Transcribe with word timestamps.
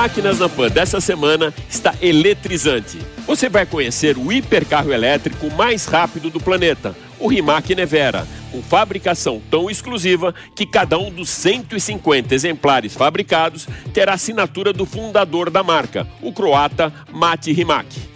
Máquinas 0.00 0.38
na 0.38 0.48
Pan 0.48 0.70
dessa 0.70 0.98
semana 0.98 1.52
está 1.68 1.94
eletrizante. 2.00 2.96
Você 3.26 3.50
vai 3.50 3.66
conhecer 3.66 4.16
o 4.16 4.32
hipercarro 4.32 4.94
elétrico 4.94 5.50
mais 5.50 5.84
rápido 5.84 6.30
do 6.30 6.40
planeta, 6.40 6.96
o 7.18 7.28
Rimac 7.28 7.74
Nevera, 7.74 8.26
com 8.50 8.62
fabricação 8.62 9.42
tão 9.50 9.68
exclusiva 9.68 10.34
que 10.54 10.64
cada 10.64 10.98
um 10.98 11.10
dos 11.10 11.28
150 11.28 12.34
exemplares 12.34 12.94
fabricados 12.94 13.68
terá 13.92 14.14
assinatura 14.14 14.72
do 14.72 14.86
fundador 14.86 15.50
da 15.50 15.62
marca, 15.62 16.08
o 16.22 16.32
croata 16.32 16.90
Mati 17.12 17.52
Rimac. 17.52 18.09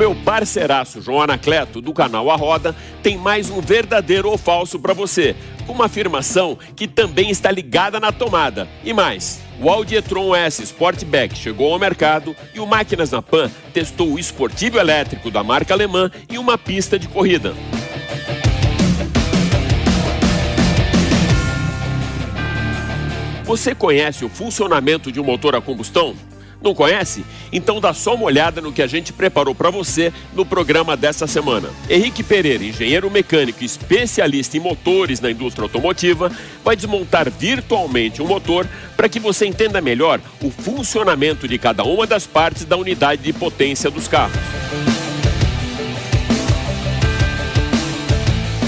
Meu 0.00 0.14
parceiraço 0.14 1.02
João 1.02 1.20
Anacleto, 1.20 1.78
do 1.78 1.92
canal 1.92 2.30
A 2.30 2.34
Roda, 2.34 2.74
tem 3.02 3.18
mais 3.18 3.50
um 3.50 3.60
verdadeiro 3.60 4.30
ou 4.30 4.38
falso 4.38 4.78
para 4.78 4.94
você, 4.94 5.36
uma 5.68 5.84
afirmação 5.84 6.56
que 6.74 6.88
também 6.88 7.28
está 7.28 7.50
ligada 7.50 8.00
na 8.00 8.10
tomada. 8.10 8.66
E 8.82 8.94
mais, 8.94 9.42
o 9.60 9.68
Audi 9.68 9.96
e-tron 9.96 10.34
S 10.34 10.62
Sportback 10.62 11.36
chegou 11.36 11.70
ao 11.70 11.78
mercado 11.78 12.34
e 12.54 12.60
o 12.60 12.66
Máquinas 12.66 13.10
na 13.10 13.20
Pan 13.20 13.50
testou 13.74 14.14
o 14.14 14.18
esportivo 14.18 14.78
elétrico 14.78 15.30
da 15.30 15.44
marca 15.44 15.74
alemã 15.74 16.10
em 16.30 16.38
uma 16.38 16.56
pista 16.56 16.98
de 16.98 17.06
corrida. 17.06 17.54
Você 23.44 23.74
conhece 23.74 24.24
o 24.24 24.30
funcionamento 24.30 25.12
de 25.12 25.20
um 25.20 25.24
motor 25.24 25.54
a 25.54 25.60
combustão? 25.60 26.16
Não 26.62 26.74
conhece? 26.74 27.24
Então 27.52 27.80
dá 27.80 27.94
só 27.94 28.14
uma 28.14 28.24
olhada 28.24 28.60
no 28.60 28.72
que 28.72 28.82
a 28.82 28.86
gente 28.86 29.12
preparou 29.12 29.54
para 29.54 29.70
você 29.70 30.12
no 30.34 30.44
programa 30.44 30.96
dessa 30.96 31.26
semana. 31.26 31.70
Henrique 31.88 32.22
Pereira, 32.22 32.62
engenheiro 32.62 33.10
mecânico 33.10 33.64
especialista 33.64 34.56
em 34.56 34.60
motores 34.60 35.20
na 35.20 35.30
indústria 35.30 35.64
automotiva, 35.64 36.30
vai 36.62 36.76
desmontar 36.76 37.30
virtualmente 37.30 38.20
um 38.20 38.26
motor 38.26 38.68
para 38.96 39.08
que 39.08 39.18
você 39.18 39.46
entenda 39.46 39.80
melhor 39.80 40.20
o 40.42 40.50
funcionamento 40.50 41.48
de 41.48 41.58
cada 41.58 41.82
uma 41.82 42.06
das 42.06 42.26
partes 42.26 42.64
da 42.64 42.76
unidade 42.76 43.22
de 43.22 43.32
potência 43.32 43.90
dos 43.90 44.06
carros. 44.06 44.38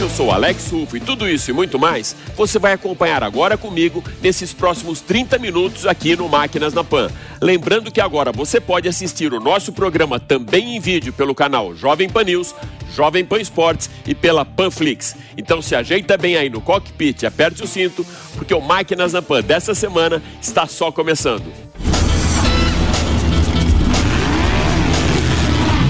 Eu 0.03 0.11
sou 0.11 0.33
Alex 0.33 0.69
Rufo 0.69 0.97
e 0.97 1.01
tudo 1.01 1.29
isso 1.29 1.49
e 1.49 1.55
muito 1.55 1.79
mais 1.79 2.17
você 2.37 2.59
vai 2.59 2.73
acompanhar 2.73 3.23
agora 3.23 3.57
comigo 3.57 4.03
nesses 4.21 4.53
próximos 4.53 5.01
30 5.01 5.39
minutos 5.39 5.87
aqui 5.87 6.17
no 6.17 6.29
Máquinas 6.29 6.75
na 6.75 6.83
Pan. 6.83 7.09
Lembrando 7.41 7.89
que 7.89 8.01
agora 8.01 8.33
você 8.33 8.61
pode 8.61 8.89
assistir 8.89 9.33
o 9.33 9.39
nosso 9.39 9.73
programa 9.73 10.19
também 10.19 10.75
em 10.75 10.81
vídeo 10.81 11.13
pelo 11.13 11.37
canal 11.37 11.73
Jovem 11.77 12.09
Pan 12.09 12.25
News, 12.25 12.53
Jovem 12.93 13.25
Pan 13.25 13.39
Esportes 13.39 13.89
e 14.05 14.13
pela 14.13 14.45
Panflix. 14.45 15.15
Então 15.37 15.63
se 15.63 15.77
ajeita 15.77 16.19
bem 16.19 16.37
aí 16.37 16.51
no 16.51 16.61
cockpit, 16.61 17.23
aperte 17.23 17.63
o 17.63 17.69
cinto, 17.69 18.05
porque 18.35 18.53
o 18.53 18.61
Máquinas 18.61 19.13
na 19.13 19.23
Pan 19.23 19.41
dessa 19.41 19.73
semana 19.73 20.21
está 20.41 20.67
só 20.67 20.91
começando. 20.91 21.45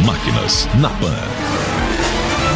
Máquinas 0.04 0.69
na 0.74 0.91
Pan. 0.91 1.61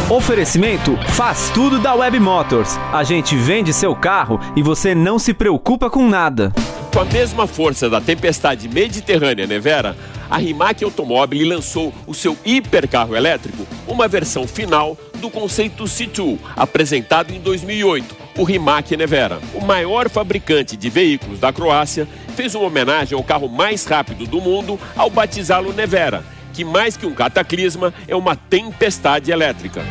Oferecimento 0.09 0.95
faz 1.09 1.49
tudo 1.49 1.79
da 1.79 1.93
Web 1.93 2.17
Motors. 2.17 2.77
A 2.93 3.03
gente 3.03 3.35
vende 3.35 3.73
seu 3.73 3.93
carro 3.93 4.39
e 4.55 4.63
você 4.63 4.95
não 4.95 5.19
se 5.19 5.33
preocupa 5.33 5.89
com 5.89 6.07
nada. 6.07 6.53
Com 6.93 7.01
a 7.01 7.05
mesma 7.05 7.45
força 7.45 7.89
da 7.89 7.99
tempestade 7.99 8.69
mediterrânea 8.69 9.45
Nevera, 9.45 9.97
a 10.29 10.37
Rimac 10.37 10.81
Automobile 10.81 11.43
lançou 11.43 11.93
o 12.07 12.13
seu 12.13 12.37
hipercarro 12.45 13.17
elétrico, 13.17 13.67
uma 13.85 14.07
versão 14.07 14.47
final 14.47 14.97
do 15.15 15.29
conceito 15.29 15.83
C2, 15.83 16.37
apresentado 16.55 17.33
em 17.33 17.41
2008, 17.41 18.15
o 18.37 18.45
Rimac 18.45 18.95
Nevera. 18.95 19.41
O 19.53 19.59
maior 19.59 20.09
fabricante 20.09 20.77
de 20.77 20.89
veículos 20.89 21.37
da 21.37 21.51
Croácia 21.51 22.07
fez 22.33 22.55
uma 22.55 22.67
homenagem 22.67 23.17
ao 23.17 23.23
carro 23.25 23.49
mais 23.49 23.83
rápido 23.83 24.25
do 24.25 24.39
mundo 24.39 24.79
ao 24.95 25.09
batizá-lo 25.09 25.73
Nevera 25.73 26.36
que 26.57 26.65
mais 26.65 26.97
que 26.97 27.05
um 27.05 27.13
cataclisma 27.13 27.93
é 28.07 28.15
uma 28.15 28.35
tempestade 28.35 29.29
elétrica. 29.29 29.85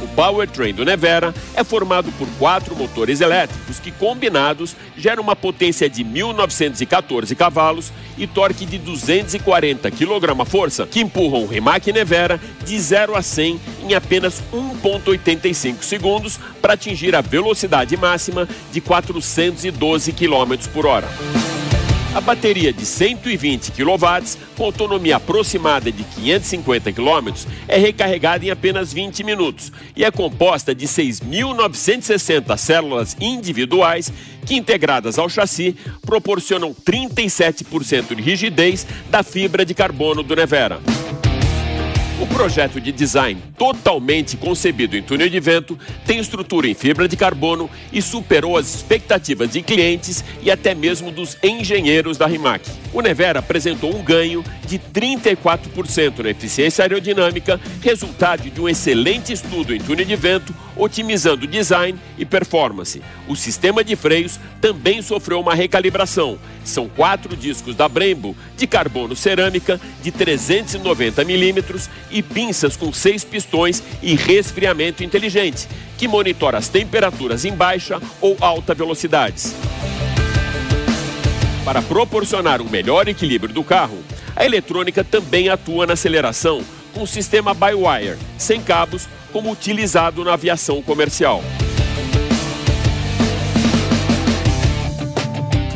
O 0.00 0.06
powertrain 0.14 0.72
do 0.72 0.84
Nevera 0.84 1.34
é 1.56 1.64
formado 1.64 2.12
por 2.12 2.28
quatro 2.38 2.76
motores 2.76 3.20
elétricos 3.20 3.80
que, 3.80 3.90
combinados, 3.90 4.76
geram 4.96 5.24
uma 5.24 5.34
potência 5.34 5.90
de 5.90 6.04
1.914 6.04 7.34
cavalos 7.34 7.92
e 8.16 8.28
torque 8.28 8.64
de 8.64 8.78
240 8.78 9.90
kgf, 9.90 10.86
que 10.88 11.00
empurram 11.00 11.42
o 11.42 11.46
Rimac 11.48 11.92
Nevera 11.92 12.40
de 12.64 12.78
0 12.78 13.16
a 13.16 13.22
100 13.22 13.60
em 13.88 13.94
apenas 13.94 14.40
1.85 14.52 15.82
segundos 15.82 16.38
para 16.62 16.74
atingir 16.74 17.16
a 17.16 17.20
velocidade 17.20 17.96
máxima 17.96 18.48
de 18.70 18.80
412 18.80 20.12
km 20.12 20.54
por 20.72 20.86
hora. 20.86 21.08
A 22.18 22.20
bateria 22.20 22.72
de 22.72 22.84
120 22.84 23.70
kW, 23.70 24.38
com 24.56 24.64
autonomia 24.64 25.18
aproximada 25.18 25.92
de 25.92 26.02
550 26.02 26.92
km, 26.92 27.32
é 27.68 27.78
recarregada 27.78 28.44
em 28.44 28.50
apenas 28.50 28.92
20 28.92 29.22
minutos 29.22 29.70
e 29.94 30.04
é 30.04 30.10
composta 30.10 30.74
de 30.74 30.84
6.960 30.88 32.56
células 32.56 33.16
individuais 33.20 34.12
que, 34.44 34.56
integradas 34.56 35.16
ao 35.16 35.28
chassi, 35.28 35.76
proporcionam 36.02 36.74
37% 36.74 38.16
de 38.16 38.20
rigidez 38.20 38.84
da 39.08 39.22
fibra 39.22 39.64
de 39.64 39.72
carbono 39.72 40.20
do 40.20 40.34
Nevera. 40.34 40.80
O 42.20 42.26
projeto 42.26 42.80
de 42.80 42.90
design 42.90 43.40
totalmente 43.56 44.36
concebido 44.36 44.96
em 44.96 45.02
túnel 45.02 45.28
de 45.28 45.38
vento 45.38 45.78
tem 46.04 46.18
estrutura 46.18 46.66
em 46.66 46.74
fibra 46.74 47.06
de 47.06 47.16
carbono 47.16 47.70
e 47.92 48.02
superou 48.02 48.56
as 48.56 48.74
expectativas 48.74 49.50
de 49.50 49.62
clientes 49.62 50.24
e 50.42 50.50
até 50.50 50.74
mesmo 50.74 51.12
dos 51.12 51.36
engenheiros 51.44 52.18
da 52.18 52.26
Rimac. 52.26 52.68
O 52.92 53.00
Nevera 53.00 53.38
apresentou 53.38 53.94
um 53.94 54.02
ganho 54.02 54.44
de 54.66 54.78
34% 54.78 56.18
na 56.18 56.30
eficiência 56.30 56.82
aerodinâmica, 56.82 57.60
resultado 57.80 58.50
de 58.50 58.60
um 58.60 58.68
excelente 58.68 59.32
estudo 59.32 59.72
em 59.72 59.78
túnel 59.78 60.04
de 60.04 60.16
vento, 60.16 60.52
otimizando 60.76 61.46
design 61.46 61.98
e 62.18 62.24
performance. 62.24 63.00
O 63.28 63.36
sistema 63.36 63.84
de 63.84 63.94
freios 63.94 64.40
também 64.60 65.02
sofreu 65.02 65.40
uma 65.40 65.54
recalibração. 65.54 66.38
São 66.64 66.88
quatro 66.88 67.36
discos 67.36 67.76
da 67.76 67.88
Brembo 67.88 68.36
de 68.56 68.66
carbono 68.66 69.14
cerâmica 69.14 69.80
de 70.02 70.10
390 70.10 71.24
milímetros 71.24 71.88
e 72.10 72.22
pinças 72.22 72.76
com 72.76 72.92
seis 72.92 73.24
pistões 73.24 73.82
e 74.02 74.14
resfriamento 74.14 75.04
inteligente, 75.04 75.68
que 75.96 76.08
monitora 76.08 76.58
as 76.58 76.68
temperaturas 76.68 77.44
em 77.44 77.52
baixa 77.52 78.00
ou 78.20 78.36
alta 78.40 78.74
velocidades. 78.74 79.54
Para 81.64 81.82
proporcionar 81.82 82.62
um 82.62 82.68
melhor 82.68 83.08
equilíbrio 83.08 83.52
do 83.52 83.62
carro, 83.62 83.98
a 84.34 84.44
eletrônica 84.44 85.04
também 85.04 85.48
atua 85.48 85.86
na 85.86 85.92
aceleração 85.92 86.62
com 86.94 87.02
o 87.02 87.06
sistema 87.06 87.52
by-wire, 87.52 88.18
sem 88.38 88.60
cabos, 88.60 89.08
como 89.32 89.52
utilizado 89.52 90.24
na 90.24 90.32
aviação 90.32 90.80
comercial. 90.80 91.42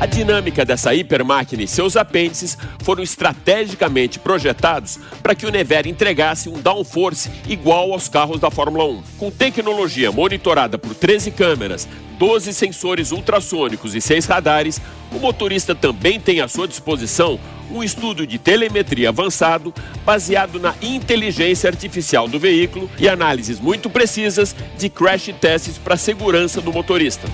A 0.02 0.06
dinâmica 0.06 0.64
dessa 0.64 0.92
hipermáquina 0.92 1.62
e 1.62 1.68
seus 1.68 1.96
apêndices 1.96 2.58
foram 2.82 3.04
estrategicamente 3.04 4.18
projetados 4.18 4.98
para 5.22 5.32
que 5.32 5.46
o 5.46 5.50
Nevera 5.52 5.88
entregasse 5.88 6.48
um 6.48 6.60
downforce 6.60 7.30
igual 7.48 7.92
aos 7.92 8.08
carros 8.08 8.40
da 8.40 8.50
Fórmula 8.50 8.84
1. 8.84 9.02
Com 9.16 9.30
tecnologia 9.30 10.10
monitorada 10.10 10.76
por 10.76 10.92
13 10.92 11.30
câmeras, 11.30 11.86
12 12.18 12.52
sensores 12.52 13.12
ultrassônicos 13.12 13.94
e 13.94 14.00
6 14.00 14.26
radares, 14.26 14.80
o 15.12 15.20
motorista 15.20 15.72
também 15.72 16.18
tem 16.18 16.40
à 16.40 16.48
sua 16.48 16.66
disposição 16.66 17.38
um 17.70 17.80
estudo 17.80 18.26
de 18.26 18.40
telemetria 18.40 19.10
avançado 19.10 19.72
baseado 20.04 20.58
na 20.58 20.74
inteligência 20.82 21.70
artificial 21.70 22.26
do 22.26 22.40
veículo 22.40 22.90
e 22.98 23.08
análises 23.08 23.60
muito 23.60 23.88
precisas 23.88 24.52
de 24.76 24.88
crash 24.88 25.32
tests 25.40 25.78
para 25.78 25.94
a 25.94 25.96
segurança 25.96 26.60
do 26.60 26.72
motorista. 26.72 27.28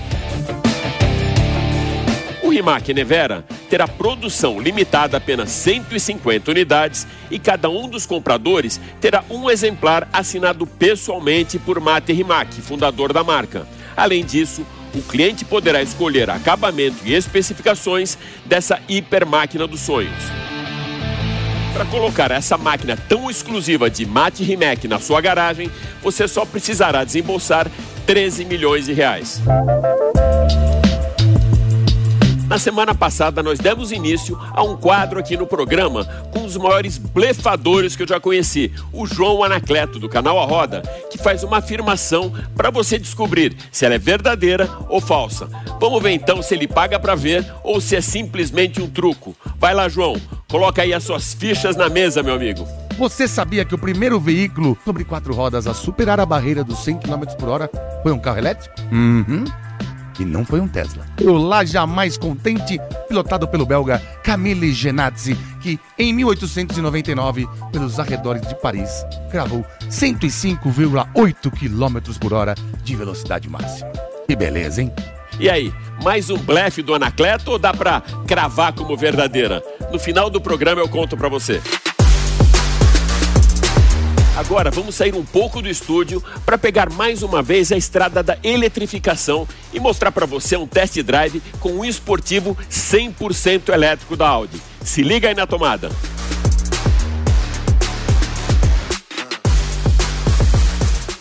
O 2.49 2.51
Rimac 2.51 2.91
Nevera 2.95 3.45
terá 3.69 3.87
produção 3.87 4.59
limitada 4.59 5.15
a 5.15 5.19
apenas 5.19 5.51
150 5.51 6.49
unidades 6.49 7.05
e 7.29 7.37
cada 7.37 7.69
um 7.69 7.87
dos 7.87 8.07
compradores 8.07 8.81
terá 8.99 9.23
um 9.29 9.51
exemplar 9.51 10.09
assinado 10.11 10.65
pessoalmente 10.65 11.59
por 11.59 11.79
Mate 11.79 12.11
Rimac, 12.11 12.59
fundador 12.59 13.13
da 13.13 13.23
marca. 13.23 13.67
Além 13.95 14.25
disso, 14.25 14.65
o 14.95 15.01
cliente 15.03 15.45
poderá 15.45 15.79
escolher 15.83 16.27
acabamento 16.31 16.97
e 17.05 17.13
especificações 17.13 18.17
dessa 18.43 18.79
hiper 18.89 19.27
máquina 19.27 19.67
dos 19.67 19.81
sonhos. 19.81 20.23
Para 21.71 21.85
colocar 21.85 22.31
essa 22.31 22.57
máquina 22.57 22.97
tão 22.97 23.29
exclusiva 23.29 23.91
de 23.91 24.07
Mate 24.07 24.43
Rimac 24.43 24.87
na 24.87 24.97
sua 24.97 25.21
garagem, 25.21 25.69
você 26.01 26.27
só 26.27 26.45
precisará 26.45 27.03
desembolsar 27.03 27.69
13 28.07 28.43
milhões 28.43 28.85
de 28.85 28.93
reais. 28.93 29.39
Na 32.49 32.57
semana 32.57 32.95
passada, 32.95 33.43
nós 33.43 33.59
demos 33.59 33.91
início 33.91 34.35
a 34.53 34.63
um 34.63 34.75
quadro 34.75 35.19
aqui 35.19 35.37
no 35.37 35.45
programa 35.45 36.03
com 36.33 36.43
os 36.43 36.57
maiores 36.57 36.97
blefadores 36.97 37.95
que 37.95 38.01
eu 38.01 38.07
já 38.07 38.19
conheci, 38.19 38.71
o 38.91 39.05
João 39.05 39.43
Anacleto, 39.43 39.99
do 39.99 40.09
canal 40.09 40.39
A 40.39 40.45
Roda, 40.45 40.81
que 41.11 41.17
faz 41.19 41.43
uma 41.43 41.57
afirmação 41.57 42.33
para 42.55 42.71
você 42.71 42.97
descobrir 42.97 43.55
se 43.71 43.85
ela 43.85 43.93
é 43.93 43.99
verdadeira 43.99 44.67
ou 44.89 44.99
falsa. 44.99 45.47
Vamos 45.79 46.01
ver 46.01 46.09
então 46.09 46.41
se 46.41 46.55
ele 46.55 46.67
paga 46.67 46.99
para 46.99 47.13
ver 47.13 47.45
ou 47.63 47.79
se 47.79 47.95
é 47.95 48.01
simplesmente 48.01 48.81
um 48.81 48.89
truco. 48.89 49.35
Vai 49.59 49.75
lá, 49.75 49.87
João, 49.87 50.19
coloca 50.49 50.81
aí 50.81 50.91
as 50.91 51.03
suas 51.03 51.35
fichas 51.35 51.75
na 51.75 51.87
mesa, 51.87 52.23
meu 52.23 52.33
amigo. 52.33 52.67
Você 52.97 53.27
sabia 53.27 53.63
que 53.63 53.75
o 53.75 53.79
primeiro 53.79 54.19
veículo 54.19 54.75
sobre 54.83 55.03
quatro 55.03 55.35
rodas 55.35 55.67
a 55.67 55.75
superar 55.75 56.19
a 56.19 56.25
barreira 56.25 56.63
dos 56.63 56.79
100 56.79 56.97
km 56.97 57.25
por 57.37 57.47
hora 57.47 57.69
foi 58.01 58.11
um 58.11 58.19
carro 58.19 58.39
elétrico? 58.39 58.73
Uhum 58.91 59.45
e 60.19 60.25
não 60.25 60.45
foi 60.45 60.59
um 60.59 60.67
Tesla. 60.67 61.05
O 61.21 61.31
lá 61.33 61.63
jamais 61.65 62.17
contente, 62.17 62.79
pilotado 63.07 63.47
pelo 63.47 63.65
belga 63.65 63.99
Camille 64.23 64.73
Genazzi, 64.73 65.35
que 65.61 65.79
em 65.97 66.13
1899, 66.13 67.47
pelos 67.71 67.99
arredores 67.99 68.47
de 68.47 68.55
Paris, 68.55 69.05
cravou 69.31 69.65
105,8 69.89 71.51
km 71.51 72.19
por 72.19 72.33
hora 72.33 72.55
de 72.83 72.95
velocidade 72.95 73.49
máxima. 73.49 73.91
Que 74.27 74.35
beleza, 74.35 74.81
hein? 74.81 74.91
E 75.39 75.49
aí, 75.49 75.73
mais 76.03 76.29
um 76.29 76.37
blefe 76.37 76.81
do 76.81 76.93
Anacleto 76.93 77.51
ou 77.51 77.59
dá 77.59 77.73
pra 77.73 78.01
cravar 78.27 78.73
como 78.73 78.97
verdadeira? 78.97 79.63
No 79.91 79.97
final 79.97 80.29
do 80.29 80.41
programa 80.41 80.81
eu 80.81 80.89
conto 80.89 81.15
pra 81.15 81.29
você. 81.29 81.61
Agora 84.39 84.71
vamos 84.71 84.95
sair 84.95 85.13
um 85.13 85.25
pouco 85.25 85.61
do 85.61 85.67
estúdio 85.67 86.23
para 86.45 86.57
pegar 86.57 86.89
mais 86.89 87.23
uma 87.23 87.41
vez 87.41 87.73
a 87.73 87.75
estrada 87.75 88.23
da 88.23 88.37
eletrificação 88.41 89.45
e 89.73 89.81
mostrar 89.81 90.13
para 90.13 90.25
você 90.25 90.55
um 90.55 90.65
test 90.65 90.97
drive 91.03 91.43
com 91.59 91.73
um 91.73 91.83
esportivo 91.83 92.57
100% 92.71 93.67
elétrico 93.67 94.15
da 94.15 94.29
Audi. 94.29 94.61
Se 94.81 95.01
liga 95.01 95.27
aí 95.27 95.35
na 95.35 95.45
tomada. 95.45 95.89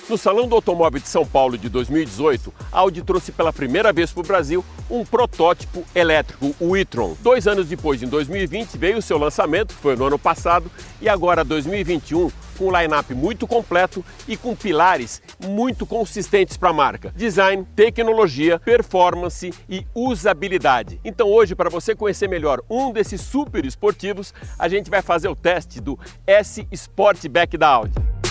No 0.08 0.16
Salão 0.16 0.46
do 0.46 0.54
Automóvel 0.54 1.00
de 1.00 1.08
São 1.08 1.26
Paulo 1.26 1.58
de 1.58 1.68
2018, 1.68 2.54
a 2.72 2.78
Audi 2.78 3.02
trouxe 3.02 3.32
pela 3.32 3.52
primeira 3.52 3.92
vez 3.92 4.12
para 4.12 4.20
o 4.20 4.26
Brasil 4.26 4.64
um 4.88 5.04
protótipo 5.04 5.84
elétrico, 5.94 6.54
o 6.58 6.76
e-tron. 6.76 7.14
Dois 7.20 7.46
anos 7.46 7.66
depois, 7.66 8.02
em 8.02 8.06
2020, 8.06 8.78
veio 8.78 8.98
o 8.98 9.02
seu 9.02 9.18
lançamento, 9.18 9.74
que 9.74 9.82
foi 9.82 9.96
no 9.96 10.06
ano 10.06 10.18
passado, 10.18 10.70
e 11.02 11.10
agora 11.10 11.44
2021 11.44 12.30
com 12.58 12.66
um 12.66 12.76
line-up 12.76 13.14
muito 13.14 13.46
completo 13.46 14.04
e 14.26 14.36
com 14.36 14.54
pilares 14.54 15.22
muito 15.46 15.86
consistentes 15.86 16.56
para 16.56 16.70
a 16.70 16.72
marca: 16.72 17.12
design, 17.16 17.66
tecnologia, 17.76 18.58
performance 18.58 19.54
e 19.68 19.86
usabilidade. 19.94 21.00
Então, 21.04 21.28
hoje, 21.28 21.54
para 21.54 21.70
você 21.70 21.94
conhecer 21.94 22.28
melhor 22.28 22.60
um 22.68 22.92
desses 22.92 23.20
super 23.20 23.64
esportivos, 23.64 24.34
a 24.58 24.68
gente 24.68 24.90
vai 24.90 25.00
fazer 25.00 25.28
o 25.28 25.36
teste 25.36 25.80
do 25.80 25.98
S 26.26 26.66
Sportback 26.72 27.56
da 27.56 27.68
Audi. 27.68 28.27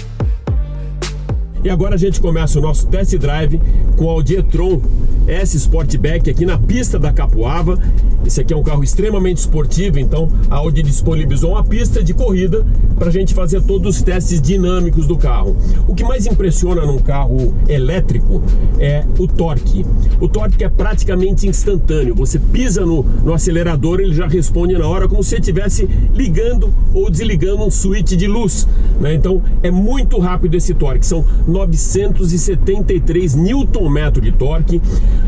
E 1.64 1.70
agora 1.70 1.96
a 1.96 1.98
gente 1.98 2.22
começa 2.22 2.60
o 2.60 2.62
nosso 2.62 2.88
test 2.88 3.16
drive 3.18 3.60
com 3.96 4.06
o 4.06 4.10
Audi 4.10 4.36
e-tron 4.36 4.82
S 5.28 5.58
Sportback 5.58 6.30
aqui 6.30 6.46
na 6.46 6.58
pista 6.58 6.98
da 6.98 7.12
Capuava. 7.12 7.78
Esse 8.26 8.42
aqui 8.42 8.54
é 8.54 8.58
um 8.58 8.64
carro 8.64 8.84
extremamente 8.84 9.38
esportivo, 9.38 10.00
então 10.00 10.30
a 10.50 10.56
Audi 10.56 10.84
disponibilizou 10.84 11.52
uma 11.52 11.64
pista 11.64 12.04
de 12.04 12.14
corrida 12.14 12.66
para 12.98 13.08
a 13.08 13.12
gente 13.12 13.34
fazer 13.34 13.62
todos 13.62 13.96
os 13.96 14.02
testes 14.02 14.42
dinâmicos 14.42 15.08
do 15.08 15.18
carro. 15.18 15.56
O 15.88 15.94
que 15.94 16.04
mais 16.04 16.26
impressiona 16.26 16.86
num 16.86 16.98
carro 17.00 17.54
elétrico 17.68 18.42
é 18.80 19.06
o 19.18 19.28
torque. 19.28 19.86
O 20.20 20.28
torque 20.28 20.64
é 20.64 20.70
praticamente 20.70 21.48
instantâneo. 21.48 22.16
Você 22.16 22.40
pisa 22.40 22.86
no, 22.86 23.04
no 23.04 23.34
acelerador, 23.34 24.00
ele 24.00 24.14
já 24.14 24.28
responde 24.28 24.78
na 24.78 24.88
hora 24.88 25.08
como 25.08 25.24
se 25.24 25.36
estivesse 25.36 25.88
ligando 26.14 26.74
ou 26.94 27.10
desligando 27.10 27.64
um 27.64 27.72
switch 27.72 28.14
de 28.14 28.28
luz. 28.28 28.68
Né? 29.00 29.14
Então 29.14 29.42
é 29.62 29.72
muito 29.72 30.18
rápido 30.20 30.56
esse 30.56 30.74
torque. 30.74 31.06
São 31.06 31.26
973 31.48 33.36
Nm 33.36 34.22
de 34.22 34.32
torque, 34.32 34.82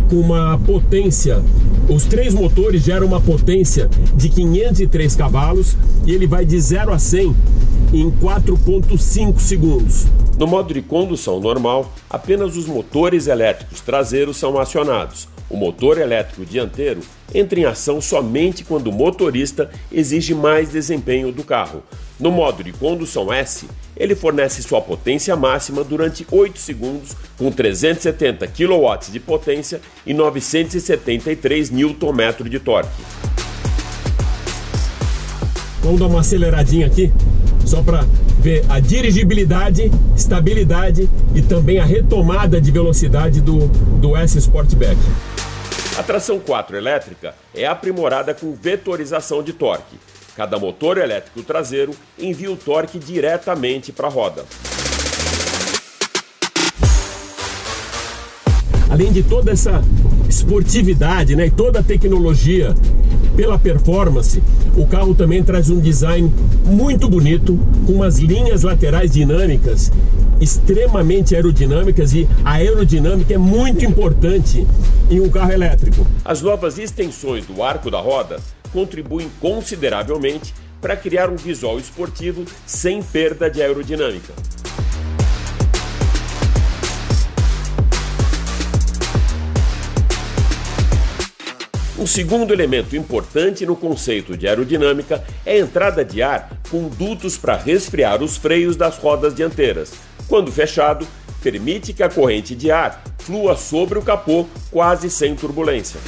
com 0.10 0.18
uma 0.18 0.58
potência. 0.60 1.42
Os 1.88 2.06
três 2.06 2.34
motores 2.34 2.84
geram 2.84 3.08
uma 3.08 3.22
potência 3.22 3.90
de 4.16 4.30
503 4.30 5.16
cavalos 5.16 5.78
e 6.06 6.12
ele 6.12 6.28
vai 6.28 6.46
de 6.46 6.60
0 6.60 6.92
a 6.92 7.00
100 7.00 7.36
em 7.94 8.12
4,5 8.12 9.40
segundos. 9.40 10.06
No 10.38 10.46
modo 10.46 10.74
de 10.74 10.82
condução 10.82 11.40
normal, 11.40 11.92
apenas 12.10 12.56
os 12.56 12.66
motores 12.66 13.28
elétricos 13.28 13.82
traseiros 13.82 14.38
são 14.38 14.60
acionados. 14.60 15.28
O 15.50 15.58
motor 15.58 15.98
elétrico 15.98 16.46
dianteiro 16.46 17.02
entra 17.34 17.60
em 17.60 17.66
ação 17.66 18.00
somente 18.00 18.64
quando 18.64 18.88
o 18.88 18.94
motorista 18.94 19.70
exige 19.92 20.36
mais 20.36 20.72
desempenho 20.72 21.32
do 21.32 21.44
carro. 21.44 21.84
No 22.20 22.32
modo 22.32 22.62
de 22.62 22.74
condução 22.74 23.32
S, 23.32 23.66
ele 23.96 24.14
fornece 24.14 24.62
sua 24.62 24.82
potência 24.82 25.38
máxima 25.38 25.86
durante 25.86 26.28
8 26.30 26.60
segundos 26.60 27.16
com 27.38 27.50
370 27.50 28.46
kW 28.46 29.10
de 29.10 29.22
potência 29.22 29.80
e 30.06 30.14
973 30.14 31.70
Nm 31.70 32.50
de 32.50 32.60
torque. 32.60 33.02
Vamos 35.82 35.98
dar 35.98 36.08
uma 36.08 36.20
aceleradinha 36.20 36.88
aqui, 36.88 37.10
só 37.66 37.82
para 37.82 38.06
ver 38.40 38.66
a 38.68 38.82
dirigibilidade, 38.82 39.90
estabilidade 40.14 41.10
e 41.34 41.42
também 41.42 41.80
a 41.80 41.86
retomada 41.86 42.60
de 42.60 42.70
velocidade 42.70 43.40
do, 43.40 43.68
do 44.02 44.18
S 44.18 44.38
Sportback. 44.38 44.98
A 45.98 46.04
tração 46.04 46.38
4 46.38 46.76
elétrica 46.76 47.34
é 47.56 47.66
aprimorada 47.66 48.34
com 48.34 48.54
vetorização 48.54 49.42
de 49.42 49.54
torque. 49.54 49.98
Cada 50.40 50.58
motor 50.58 50.98
elétrico 50.98 51.44
traseiro 51.44 51.94
envia 52.18 52.50
o 52.50 52.56
torque 52.56 52.98
diretamente 52.98 53.92
para 53.92 54.08
a 54.08 54.10
roda. 54.10 54.46
Além 58.90 59.12
de 59.12 59.22
toda 59.22 59.52
essa 59.52 59.84
esportividade 60.30 61.36
né, 61.36 61.48
e 61.48 61.52
toda 61.52 61.82
a 61.82 61.84
tecnologia 61.84 62.74
pela 63.36 63.60
performance, 63.60 64.42
o 64.78 64.88
carro 64.88 65.14
também 65.14 65.44
traz 65.44 65.70
um 65.70 65.82
design 65.82 66.34
muito 66.64 67.10
bonito, 67.10 67.60
com 67.86 67.92
umas 67.92 68.20
linhas 68.20 68.64
laterais 68.64 69.12
dinâmicas 69.12 69.92
extremamente 70.40 71.36
aerodinâmicas 71.36 72.14
e 72.14 72.26
a 72.46 72.54
aerodinâmica 72.54 73.34
é 73.34 73.38
muito 73.38 73.84
importante 73.84 74.66
em 75.12 75.20
um 75.20 75.30
carro 75.30 75.52
elétrico. 75.52 76.08
As 76.24 76.42
novas 76.42 76.78
extensões 76.78 77.46
do 77.46 77.62
arco 77.62 77.92
da 77.92 78.00
roda 78.00 78.40
contribuem 78.72 79.30
consideravelmente 79.40 80.54
para 80.82 80.96
criar 80.96 81.30
um 81.30 81.36
visual 81.36 81.78
esportivo 81.78 82.46
sem 82.66 83.04
perda 83.04 83.50
de 83.50 83.62
aerodinâmica. 83.62 84.34
Um 92.00 92.08
segundo 92.08 92.54
elemento 92.54 92.96
importante 92.96 93.66
no 93.66 93.76
conceito 93.76 94.38
de 94.38 94.48
aerodinâmica 94.48 95.22
é 95.46 95.56
a 95.56 95.60
entrada 95.60 96.06
de 96.06 96.22
ar 96.22 96.50
com 96.72 96.88
dutos 96.88 97.38
para 97.38 97.58
resfriar 97.58 98.24
os 98.24 98.38
freios 98.38 98.78
das 98.78 98.98
rodas 98.98 99.36
dianteiras. 99.36 99.92
Quando 100.26 100.50
fechado, 100.50 101.06
permite 101.44 101.92
que 101.92 102.02
a 102.02 102.10
corrente 102.10 102.56
de 102.56 102.72
ar 102.72 103.04
flua 103.18 103.58
sobre 103.58 104.00
o 104.00 104.02
capô 104.02 104.46
quase 104.72 105.10
sem 105.10 105.36
turbulência. 105.36 106.00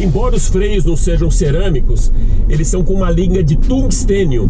Embora 0.00 0.34
os 0.34 0.48
freios 0.48 0.82
não 0.82 0.96
sejam 0.96 1.30
cerâmicos, 1.30 2.10
eles 2.48 2.68
são 2.68 2.82
com 2.82 2.94
uma 2.94 3.10
linha 3.10 3.42
de 3.42 3.54
tungstênio, 3.54 4.48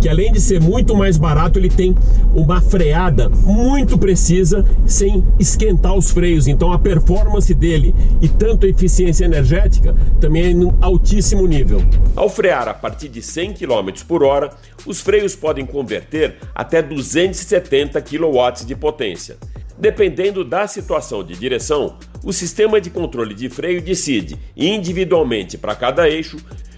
que 0.00 0.08
além 0.08 0.32
de 0.32 0.40
ser 0.40 0.58
muito 0.58 0.96
mais 0.96 1.18
barato, 1.18 1.58
ele 1.58 1.68
tem 1.68 1.94
uma 2.34 2.62
freada 2.62 3.28
muito 3.28 3.98
precisa 3.98 4.64
sem 4.86 5.22
esquentar 5.38 5.94
os 5.94 6.10
freios. 6.10 6.48
Então 6.48 6.72
a 6.72 6.78
performance 6.78 7.52
dele 7.52 7.94
e 8.22 8.28
tanto 8.28 8.64
a 8.64 8.70
eficiência 8.70 9.26
energética 9.26 9.94
também 10.18 10.44
é 10.44 10.50
em 10.50 10.72
altíssimo 10.80 11.46
nível. 11.46 11.82
Ao 12.16 12.30
frear 12.30 12.66
a 12.66 12.72
partir 12.72 13.10
de 13.10 13.20
100 13.20 13.52
km 13.52 13.90
por 14.08 14.22
hora, 14.22 14.48
os 14.86 15.02
freios 15.02 15.36
podem 15.36 15.66
converter 15.66 16.36
até 16.54 16.80
270 16.80 18.00
kW 18.00 18.64
de 18.66 18.74
potência. 18.74 19.36
Dependendo 19.78 20.42
da 20.42 20.66
situação 20.66 21.22
de 21.22 21.34
direção, 21.34 21.96
o 22.22 22.32
sistema 22.32 22.80
de 22.80 22.90
controle 22.90 23.34
de 23.34 23.48
freio 23.48 23.80
decide 23.80 24.38
individualmente 24.56 25.56
para 25.56 25.74
cada 25.74 26.08
eixo 26.08 26.36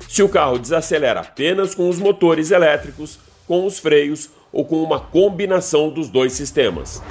se 0.08 0.22
o 0.22 0.28
carro 0.28 0.58
desacelera 0.58 1.20
apenas 1.20 1.74
com 1.74 1.88
os 1.88 1.98
motores 1.98 2.50
elétricos, 2.50 3.18
com 3.46 3.66
os 3.66 3.78
freios 3.78 4.30
ou 4.52 4.64
com 4.64 4.82
uma 4.82 5.00
combinação 5.00 5.90
dos 5.90 6.08
dois 6.08 6.32
sistemas. 6.32 7.02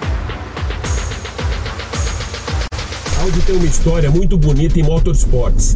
Audi 3.22 3.42
tem 3.42 3.56
uma 3.56 3.66
história 3.66 4.10
muito 4.10 4.38
bonita 4.38 4.80
em 4.80 4.84
motorsports. 4.84 5.76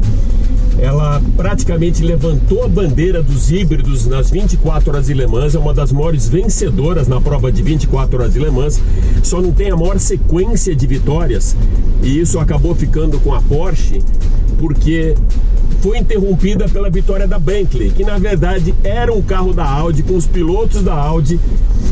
Ela 0.79 1.21
praticamente 1.37 2.03
levantou 2.03 2.63
a 2.63 2.67
bandeira 2.67 3.21
dos 3.23 3.51
híbridos 3.51 4.05
nas 4.05 4.29
24 4.29 4.91
horas 4.91 5.05
de 5.07 5.13
Le 5.13 5.27
Mans, 5.27 5.55
é 5.55 5.59
uma 5.59 5.73
das 5.73 5.91
maiores 5.91 6.27
vencedoras 6.27 7.07
na 7.07 7.21
prova 7.21 7.51
de 7.51 7.61
24 7.61 8.19
horas 8.19 8.33
de 8.33 8.39
Le 8.39 8.51
Mans, 8.51 8.81
só 9.23 9.41
não 9.41 9.51
tem 9.51 9.71
a 9.71 9.75
maior 9.75 9.99
sequência 9.99 10.75
de 10.75 10.85
vitórias 10.85 11.55
e 12.03 12.19
isso 12.19 12.39
acabou 12.39 12.75
ficando 12.75 13.19
com 13.19 13.33
a 13.33 13.41
Porsche 13.41 14.01
porque 14.57 15.15
foi 15.85 15.99
interrompida 15.99 16.67
pela 16.67 16.89
vitória 16.89 17.27
da 17.27 17.37
Bentley, 17.37 17.91
que 17.91 18.03
na 18.03 18.17
verdade 18.17 18.73
era 18.83 19.13
um 19.13 19.21
carro 19.21 19.53
da 19.53 19.69
Audi 19.69 20.01
com 20.01 20.15
os 20.15 20.25
pilotos 20.25 20.81
da 20.81 20.95
Audi 20.95 21.39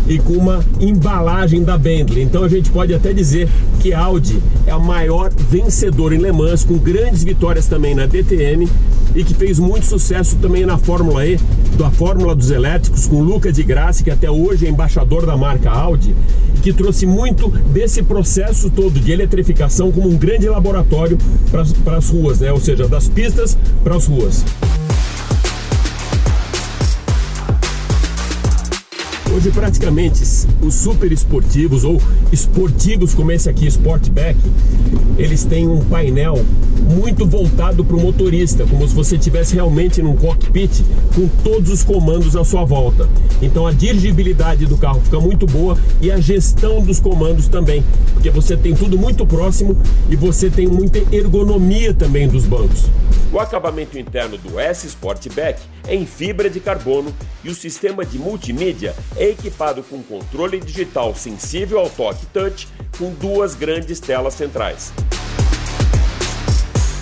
e 0.07 0.17
com 0.17 0.33
uma 0.33 0.65
embalagem 0.79 1.63
da 1.63 1.77
Bentley. 1.77 2.23
Então 2.23 2.43
a 2.43 2.49
gente 2.49 2.71
pode 2.71 2.91
até 2.91 3.13
dizer 3.13 3.47
que 3.79 3.93
a 3.93 3.99
Audi 3.99 4.41
é 4.65 4.71
a 4.71 4.79
maior 4.79 5.31
vencedora 5.31 6.15
em 6.15 6.17
Le 6.17 6.31
Mans, 6.31 6.63
com 6.63 6.75
grandes 6.75 7.23
vitórias 7.23 7.67
também 7.67 7.93
na 7.93 8.07
DTM 8.07 8.67
e 9.15 9.23
que 9.23 9.33
fez 9.33 9.59
muito 9.59 9.85
sucesso 9.85 10.35
também 10.37 10.65
na 10.65 10.77
Fórmula 10.77 11.25
E, 11.25 11.39
da 11.77 11.91
Fórmula 11.91 12.35
dos 12.35 12.51
Elétricos, 12.51 13.07
com 13.07 13.21
Luca 13.21 13.51
de 13.51 13.63
Grassi, 13.63 14.03
que 14.03 14.11
até 14.11 14.29
hoje 14.29 14.65
é 14.65 14.69
embaixador 14.69 15.25
da 15.25 15.37
marca 15.37 15.69
Audi, 15.69 16.15
que 16.61 16.73
trouxe 16.73 17.05
muito 17.05 17.49
desse 17.49 18.01
processo 18.01 18.69
todo 18.69 18.99
de 18.99 19.11
eletrificação 19.11 19.91
como 19.91 20.09
um 20.09 20.17
grande 20.17 20.47
laboratório 20.47 21.17
para 21.83 21.97
as 21.97 22.09
ruas, 22.09 22.39
né? 22.39 22.51
ou 22.51 22.59
seja, 22.59 22.87
das 22.87 23.07
pistas 23.07 23.57
para 23.83 23.95
as 23.95 24.05
ruas. 24.07 24.43
Hoje 29.35 29.49
praticamente 29.49 30.21
os 30.61 30.75
super 30.75 31.11
esportivos 31.11 31.83
ou 31.83 31.99
esportivos 32.31 33.15
como 33.15 33.31
esse 33.31 33.49
aqui, 33.49 33.65
Sportback, 33.65 34.37
eles 35.17 35.43
têm 35.43 35.67
um 35.67 35.83
painel 35.85 36.45
muito 36.83 37.25
voltado 37.25 37.83
para 37.83 37.95
o 37.95 37.99
motorista, 37.99 38.63
como 38.67 38.87
se 38.87 38.93
você 38.93 39.15
estivesse 39.15 39.55
realmente 39.55 40.03
num 40.03 40.15
cockpit 40.15 40.83
com 41.15 41.27
todos 41.43 41.71
os 41.71 41.83
comandos 41.83 42.35
à 42.35 42.43
sua 42.43 42.63
volta. 42.63 43.09
Então 43.41 43.65
a 43.65 43.71
dirigibilidade 43.71 44.67
do 44.67 44.77
carro 44.77 45.01
fica 45.01 45.19
muito 45.19 45.47
boa 45.47 45.79
e 45.99 46.11
a 46.11 46.19
gestão 46.19 46.83
dos 46.83 46.99
comandos 46.99 47.47
também, 47.47 47.83
porque 48.13 48.29
você 48.29 48.55
tem 48.55 48.75
tudo 48.75 48.99
muito 48.99 49.25
próximo 49.25 49.75
e 50.11 50.15
você 50.15 50.47
tem 50.47 50.67
muita 50.67 50.99
ergonomia 51.11 51.91
também 51.91 52.27
dos 52.27 52.45
bancos. 52.45 52.85
O 53.33 53.39
acabamento 53.39 53.97
interno 53.97 54.37
do 54.37 54.59
S 54.59 54.85
Sportback 54.85 55.59
é 55.87 55.95
em 55.95 56.05
fibra 56.05 56.51
de 56.51 56.59
carbono 56.59 57.11
e 57.43 57.49
o 57.49 57.55
sistema 57.55 58.05
de 58.05 58.19
multimídia 58.19 58.95
é 59.17 59.22
equipado 59.29 59.83
com 59.83 60.01
controle 60.03 60.59
digital 60.59 61.15
sensível 61.15 61.79
ao 61.79 61.89
toque 61.89 62.25
touch 62.27 62.67
com 62.97 63.13
duas 63.13 63.55
grandes 63.55 63.99
telas 63.99 64.33
centrais. 64.33 64.91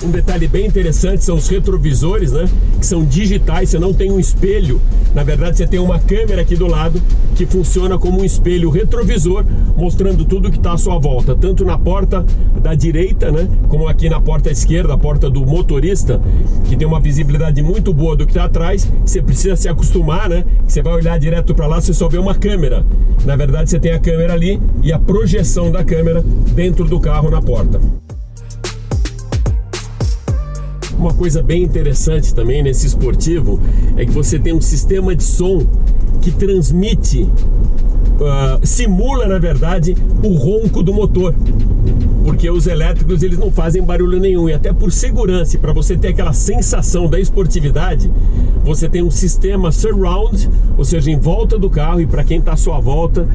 Um 0.03 0.09
detalhe 0.09 0.47
bem 0.47 0.65
interessante 0.65 1.23
são 1.23 1.35
os 1.35 1.47
retrovisores, 1.47 2.31
né? 2.31 2.49
Que 2.79 2.85
são 2.85 3.05
digitais, 3.05 3.69
você 3.69 3.77
não 3.77 3.93
tem 3.93 4.11
um 4.11 4.19
espelho. 4.19 4.81
Na 5.13 5.23
verdade, 5.23 5.57
você 5.57 5.67
tem 5.67 5.79
uma 5.79 5.99
câmera 5.99 6.41
aqui 6.41 6.55
do 6.55 6.65
lado 6.65 6.99
que 7.35 7.45
funciona 7.45 7.99
como 7.99 8.19
um 8.19 8.25
espelho 8.25 8.71
retrovisor, 8.71 9.45
mostrando 9.77 10.25
tudo 10.25 10.49
que 10.49 10.57
está 10.57 10.73
à 10.73 10.77
sua 10.77 10.97
volta, 10.97 11.35
tanto 11.35 11.63
na 11.63 11.77
porta 11.77 12.25
da 12.63 12.73
direita, 12.73 13.31
né? 13.31 13.47
Como 13.67 13.87
aqui 13.87 14.09
na 14.09 14.19
porta 14.19 14.49
esquerda, 14.49 14.95
a 14.95 14.97
porta 14.97 15.29
do 15.29 15.45
motorista, 15.45 16.19
que 16.65 16.75
tem 16.75 16.87
uma 16.87 16.99
visibilidade 16.99 17.61
muito 17.61 17.93
boa 17.93 18.15
do 18.15 18.25
que 18.25 18.31
está 18.31 18.45
atrás. 18.45 18.89
Você 19.05 19.21
precisa 19.21 19.55
se 19.55 19.69
acostumar, 19.69 20.27
né? 20.27 20.43
Você 20.67 20.81
vai 20.81 20.93
olhar 20.93 21.19
direto 21.19 21.53
para 21.53 21.67
lá, 21.67 21.79
você 21.79 21.93
só 21.93 22.09
vê 22.09 22.17
uma 22.17 22.33
câmera. 22.33 22.83
Na 23.23 23.35
verdade, 23.35 23.69
você 23.69 23.79
tem 23.79 23.91
a 23.91 23.99
câmera 23.99 24.33
ali 24.33 24.59
e 24.81 24.91
a 24.91 24.97
projeção 24.97 25.71
da 25.71 25.83
câmera 25.83 26.25
dentro 26.55 26.85
do 26.85 26.99
carro 26.99 27.29
na 27.29 27.41
porta. 27.41 27.79
Uma 30.97 31.13
coisa 31.13 31.41
bem 31.41 31.63
interessante 31.63 32.33
também 32.33 32.61
nesse 32.61 32.85
esportivo 32.85 33.59
é 33.95 34.05
que 34.05 34.11
você 34.11 34.37
tem 34.37 34.53
um 34.53 34.61
sistema 34.61 35.15
de 35.15 35.23
som 35.23 35.65
que 36.21 36.31
transmite, 36.31 37.23
uh, 37.23 38.65
simula 38.65 39.27
na 39.27 39.39
verdade 39.39 39.95
o 40.23 40.33
ronco 40.35 40.83
do 40.83 40.93
motor. 40.93 41.33
Porque 42.23 42.49
os 42.49 42.67
elétricos 42.67 43.23
eles 43.23 43.39
não 43.39 43.51
fazem 43.51 43.81
barulho 43.81 44.19
nenhum. 44.19 44.47
E 44.47 44.53
até 44.53 44.71
por 44.71 44.91
segurança, 44.91 45.57
para 45.57 45.73
você 45.73 45.97
ter 45.97 46.09
aquela 46.09 46.33
sensação 46.33 47.09
da 47.09 47.19
esportividade, 47.19 48.11
você 48.63 48.87
tem 48.87 49.01
um 49.01 49.09
sistema 49.09 49.71
surround, 49.71 50.47
ou 50.77 50.85
seja, 50.85 51.09
em 51.09 51.17
volta 51.17 51.57
do 51.57 51.69
carro 51.69 51.99
e 51.99 52.05
para 52.05 52.23
quem 52.23 52.37
está 52.37 52.53
à 52.53 52.57
sua 52.57 52.79
volta, 52.79 53.27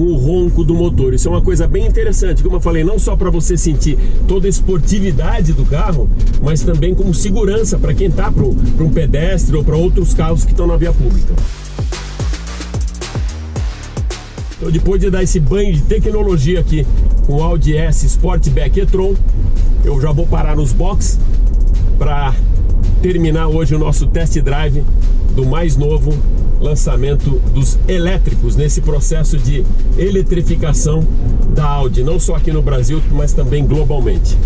com 0.00 0.06
o 0.06 0.16
ronco 0.16 0.64
do 0.64 0.74
motor. 0.74 1.12
Isso 1.12 1.28
é 1.28 1.30
uma 1.30 1.42
coisa 1.42 1.68
bem 1.68 1.86
interessante, 1.86 2.42
como 2.42 2.56
eu 2.56 2.60
falei, 2.60 2.82
não 2.82 2.98
só 2.98 3.14
para 3.16 3.28
você 3.28 3.54
sentir 3.54 3.98
toda 4.26 4.46
a 4.46 4.48
esportividade 4.48 5.52
do 5.52 5.66
carro, 5.66 6.08
mas 6.42 6.62
também 6.62 6.94
como 6.94 7.12
segurança 7.12 7.78
para 7.78 7.92
quem 7.92 8.06
está 8.06 8.32
para 8.32 8.42
um 8.42 8.90
pedestre 8.90 9.54
ou 9.54 9.62
para 9.62 9.76
outros 9.76 10.14
carros 10.14 10.42
que 10.42 10.52
estão 10.52 10.66
na 10.66 10.78
via 10.78 10.90
pública. 10.90 11.34
Então, 14.56 14.70
depois 14.70 15.02
de 15.02 15.10
dar 15.10 15.22
esse 15.22 15.38
banho 15.38 15.74
de 15.74 15.82
tecnologia 15.82 16.60
aqui 16.60 16.86
com 17.26 17.36
o 17.36 17.42
Audi 17.42 17.76
S 17.76 18.06
Sportback 18.06 18.80
e-tron, 18.80 19.14
eu 19.84 20.00
já 20.00 20.12
vou 20.12 20.26
parar 20.26 20.56
nos 20.56 20.72
box 20.72 21.18
para 21.98 22.34
terminar 23.02 23.48
hoje 23.48 23.74
o 23.74 23.78
nosso 23.78 24.06
test 24.06 24.38
drive 24.40 24.84
do 25.34 25.46
mais 25.46 25.76
novo 25.76 26.12
lançamento 26.60 27.30
dos 27.52 27.78
elétricos 27.88 28.54
nesse 28.54 28.80
processo 28.80 29.38
de 29.38 29.64
eletrificação 29.96 31.02
da 31.54 31.64
Audi, 31.64 32.02
não 32.02 32.20
só 32.20 32.34
aqui 32.34 32.52
no 32.52 32.60
Brasil, 32.60 33.02
mas 33.12 33.32
também 33.32 33.66
globalmente. 33.66 34.36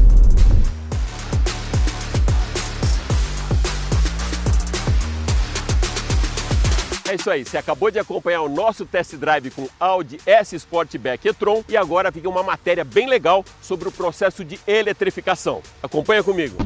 É 7.07 7.17
isso 7.17 7.31
aí, 7.31 7.45
você 7.45 7.57
acabou 7.57 7.93
de 7.93 7.99
acompanhar 8.01 8.43
o 8.43 8.49
nosso 8.49 8.85
test 8.85 9.15
drive 9.15 9.49
com 9.51 9.69
Audi 9.79 10.19
S 10.27 10.57
Sportback 10.57 11.29
e-tron 11.29 11.63
e 11.69 11.77
agora 11.77 12.11
fica 12.11 12.29
uma 12.29 12.43
matéria 12.43 12.85
bem 12.85 13.09
legal 13.09 13.45
sobre 13.63 13.89
o 13.89 13.93
processo 13.93 14.45
de 14.45 14.59
eletrificação. 14.67 15.63
Acompanha 15.81 16.25
comigo. 16.25 16.57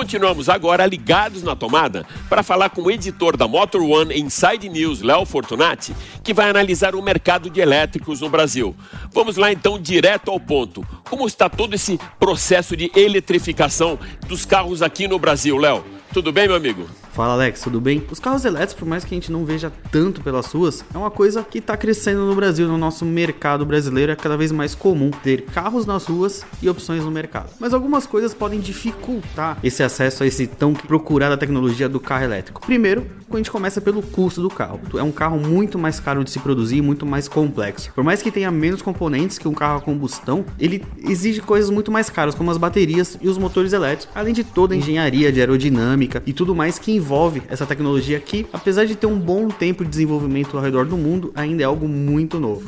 Continuamos 0.00 0.48
agora 0.48 0.86
ligados 0.86 1.42
na 1.42 1.54
tomada 1.54 2.06
para 2.26 2.42
falar 2.42 2.70
com 2.70 2.80
o 2.80 2.90
editor 2.90 3.36
da 3.36 3.46
Motor 3.46 3.82
One 3.82 4.18
Inside 4.18 4.66
News, 4.66 5.02
Léo 5.02 5.26
Fortunati, 5.26 5.94
que 6.24 6.32
vai 6.32 6.48
analisar 6.48 6.94
o 6.94 7.02
mercado 7.02 7.50
de 7.50 7.60
elétricos 7.60 8.18
no 8.22 8.30
Brasil. 8.30 8.74
Vamos 9.12 9.36
lá 9.36 9.52
então 9.52 9.78
direto 9.78 10.30
ao 10.30 10.40
ponto. 10.40 10.86
Como 11.04 11.26
está 11.26 11.50
todo 11.50 11.74
esse 11.74 12.00
processo 12.18 12.74
de 12.74 12.90
eletrificação 12.96 13.98
dos 14.26 14.46
carros 14.46 14.80
aqui 14.80 15.06
no 15.06 15.18
Brasil, 15.18 15.58
Léo? 15.58 15.84
Tudo 16.14 16.32
bem, 16.32 16.48
meu 16.48 16.56
amigo? 16.56 16.88
Fala 17.20 17.34
Alex, 17.34 17.60
tudo 17.60 17.82
bem? 17.82 18.02
Os 18.10 18.18
carros 18.18 18.46
elétricos, 18.46 18.76
por 18.76 18.88
mais 18.88 19.04
que 19.04 19.14
a 19.14 19.16
gente 19.16 19.30
não 19.30 19.44
veja 19.44 19.70
tanto 19.92 20.22
pelas 20.22 20.46
ruas, 20.46 20.82
é 20.94 20.96
uma 20.96 21.10
coisa 21.10 21.42
que 21.42 21.58
está 21.58 21.76
crescendo 21.76 22.24
no 22.24 22.34
Brasil, 22.34 22.66
no 22.66 22.78
nosso 22.78 23.04
mercado 23.04 23.66
brasileiro. 23.66 24.10
É 24.10 24.16
cada 24.16 24.38
vez 24.38 24.50
mais 24.50 24.74
comum 24.74 25.10
ter 25.10 25.42
carros 25.42 25.84
nas 25.84 26.06
ruas 26.06 26.46
e 26.62 26.68
opções 26.70 27.04
no 27.04 27.10
mercado. 27.10 27.50
Mas 27.60 27.74
algumas 27.74 28.06
coisas 28.06 28.32
podem 28.32 28.58
dificultar 28.58 29.58
esse 29.62 29.82
acesso 29.82 30.22
a 30.22 30.26
esse 30.26 30.46
tão 30.46 30.72
procurada 30.72 31.36
tecnologia 31.36 31.90
do 31.90 32.00
carro 32.00 32.24
elétrico. 32.24 32.62
Primeiro, 32.62 33.06
a 33.30 33.36
gente 33.36 33.50
começa 33.50 33.82
pelo 33.82 34.02
custo 34.02 34.40
do 34.40 34.48
carro. 34.48 34.80
É 34.94 35.02
um 35.02 35.12
carro 35.12 35.38
muito 35.38 35.78
mais 35.78 36.00
caro 36.00 36.24
de 36.24 36.30
se 36.30 36.38
produzir, 36.38 36.80
muito 36.80 37.04
mais 37.04 37.28
complexo. 37.28 37.92
Por 37.94 38.02
mais 38.02 38.22
que 38.22 38.30
tenha 38.30 38.50
menos 38.50 38.80
componentes 38.80 39.36
que 39.36 39.46
um 39.46 39.52
carro 39.52 39.78
a 39.78 39.82
combustão, 39.82 40.42
ele 40.58 40.82
exige 41.04 41.42
coisas 41.42 41.68
muito 41.68 41.92
mais 41.92 42.08
caras, 42.08 42.34
como 42.34 42.50
as 42.50 42.56
baterias 42.56 43.18
e 43.20 43.28
os 43.28 43.36
motores 43.36 43.74
elétricos, 43.74 44.08
além 44.14 44.32
de 44.32 44.42
toda 44.42 44.72
a 44.72 44.76
engenharia 44.76 45.30
de 45.30 45.38
aerodinâmica 45.38 46.22
e 46.26 46.32
tudo 46.32 46.54
mais 46.54 46.78
que 46.78 46.90
envolve 46.90 47.09
essa 47.48 47.66
tecnologia 47.66 48.18
que, 48.20 48.46
apesar 48.52 48.84
de 48.84 48.94
ter 48.94 49.06
um 49.06 49.18
bom 49.18 49.48
tempo 49.48 49.84
de 49.84 49.90
desenvolvimento 49.90 50.56
ao 50.56 50.62
redor 50.62 50.86
do 50.86 50.96
mundo, 50.96 51.32
ainda 51.34 51.62
é 51.62 51.66
algo 51.66 51.88
muito 51.88 52.38
novo. 52.38 52.62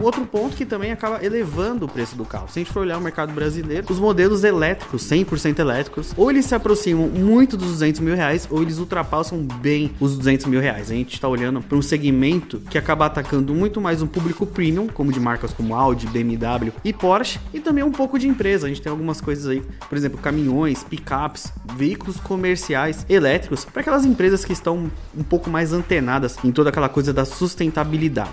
Outro 0.00 0.24
ponto 0.24 0.56
que 0.56 0.64
também 0.64 0.92
acaba 0.92 1.22
elevando 1.22 1.84
o 1.84 1.88
preço 1.88 2.16
do 2.16 2.24
carro. 2.24 2.48
Se 2.48 2.58
a 2.58 2.62
gente 2.62 2.72
for 2.72 2.80
olhar 2.80 2.96
o 2.96 3.00
mercado 3.00 3.32
brasileiro, 3.34 3.86
os 3.90 3.98
modelos 3.98 4.44
elétricos, 4.44 5.02
100% 5.02 5.58
elétricos, 5.58 6.14
ou 6.16 6.30
eles 6.30 6.46
se 6.46 6.54
aproximam 6.54 7.06
muito 7.06 7.56
dos 7.56 7.68
200 7.72 8.00
mil 8.00 8.14
reais, 8.14 8.48
ou 8.50 8.62
eles 8.62 8.78
ultrapassam 8.78 9.38
bem 9.60 9.90
os 10.00 10.16
200 10.16 10.46
mil 10.46 10.60
reais. 10.60 10.90
A 10.90 10.94
gente 10.94 11.14
está 11.14 11.28
olhando 11.28 11.60
para 11.60 11.76
um 11.76 11.82
segmento 11.82 12.60
que 12.70 12.78
acaba 12.78 13.04
atacando 13.04 13.54
muito 13.54 13.78
mais 13.78 14.00
um 14.00 14.06
público 14.06 14.46
premium, 14.46 14.88
como 14.88 15.12
de 15.12 15.20
marcas 15.20 15.52
como 15.52 15.74
Audi, 15.74 16.06
BMW 16.06 16.72
e 16.82 16.92
Porsche, 16.94 17.38
e 17.52 17.60
também 17.60 17.84
um 17.84 17.92
pouco 17.92 18.18
de 18.18 18.26
empresa. 18.26 18.66
A 18.66 18.68
gente 18.70 18.80
tem 18.80 18.90
algumas 18.90 19.20
coisas 19.20 19.46
aí, 19.46 19.62
por 19.86 19.98
exemplo, 19.98 20.18
caminhões, 20.18 20.82
picapes, 20.82 21.52
veículos 21.76 22.18
comerciais 22.18 23.04
elétricos, 23.06 23.66
para 23.66 23.82
aquelas 23.82 24.06
empresas 24.06 24.46
que 24.46 24.52
estão 24.52 24.90
um 25.16 25.22
pouco 25.22 25.50
mais 25.50 25.74
antenadas 25.74 26.38
em 26.42 26.50
toda 26.50 26.70
aquela 26.70 26.88
coisa 26.88 27.12
da 27.12 27.26
sustentabilidade. 27.26 28.30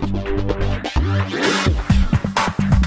Bye. 1.64 1.84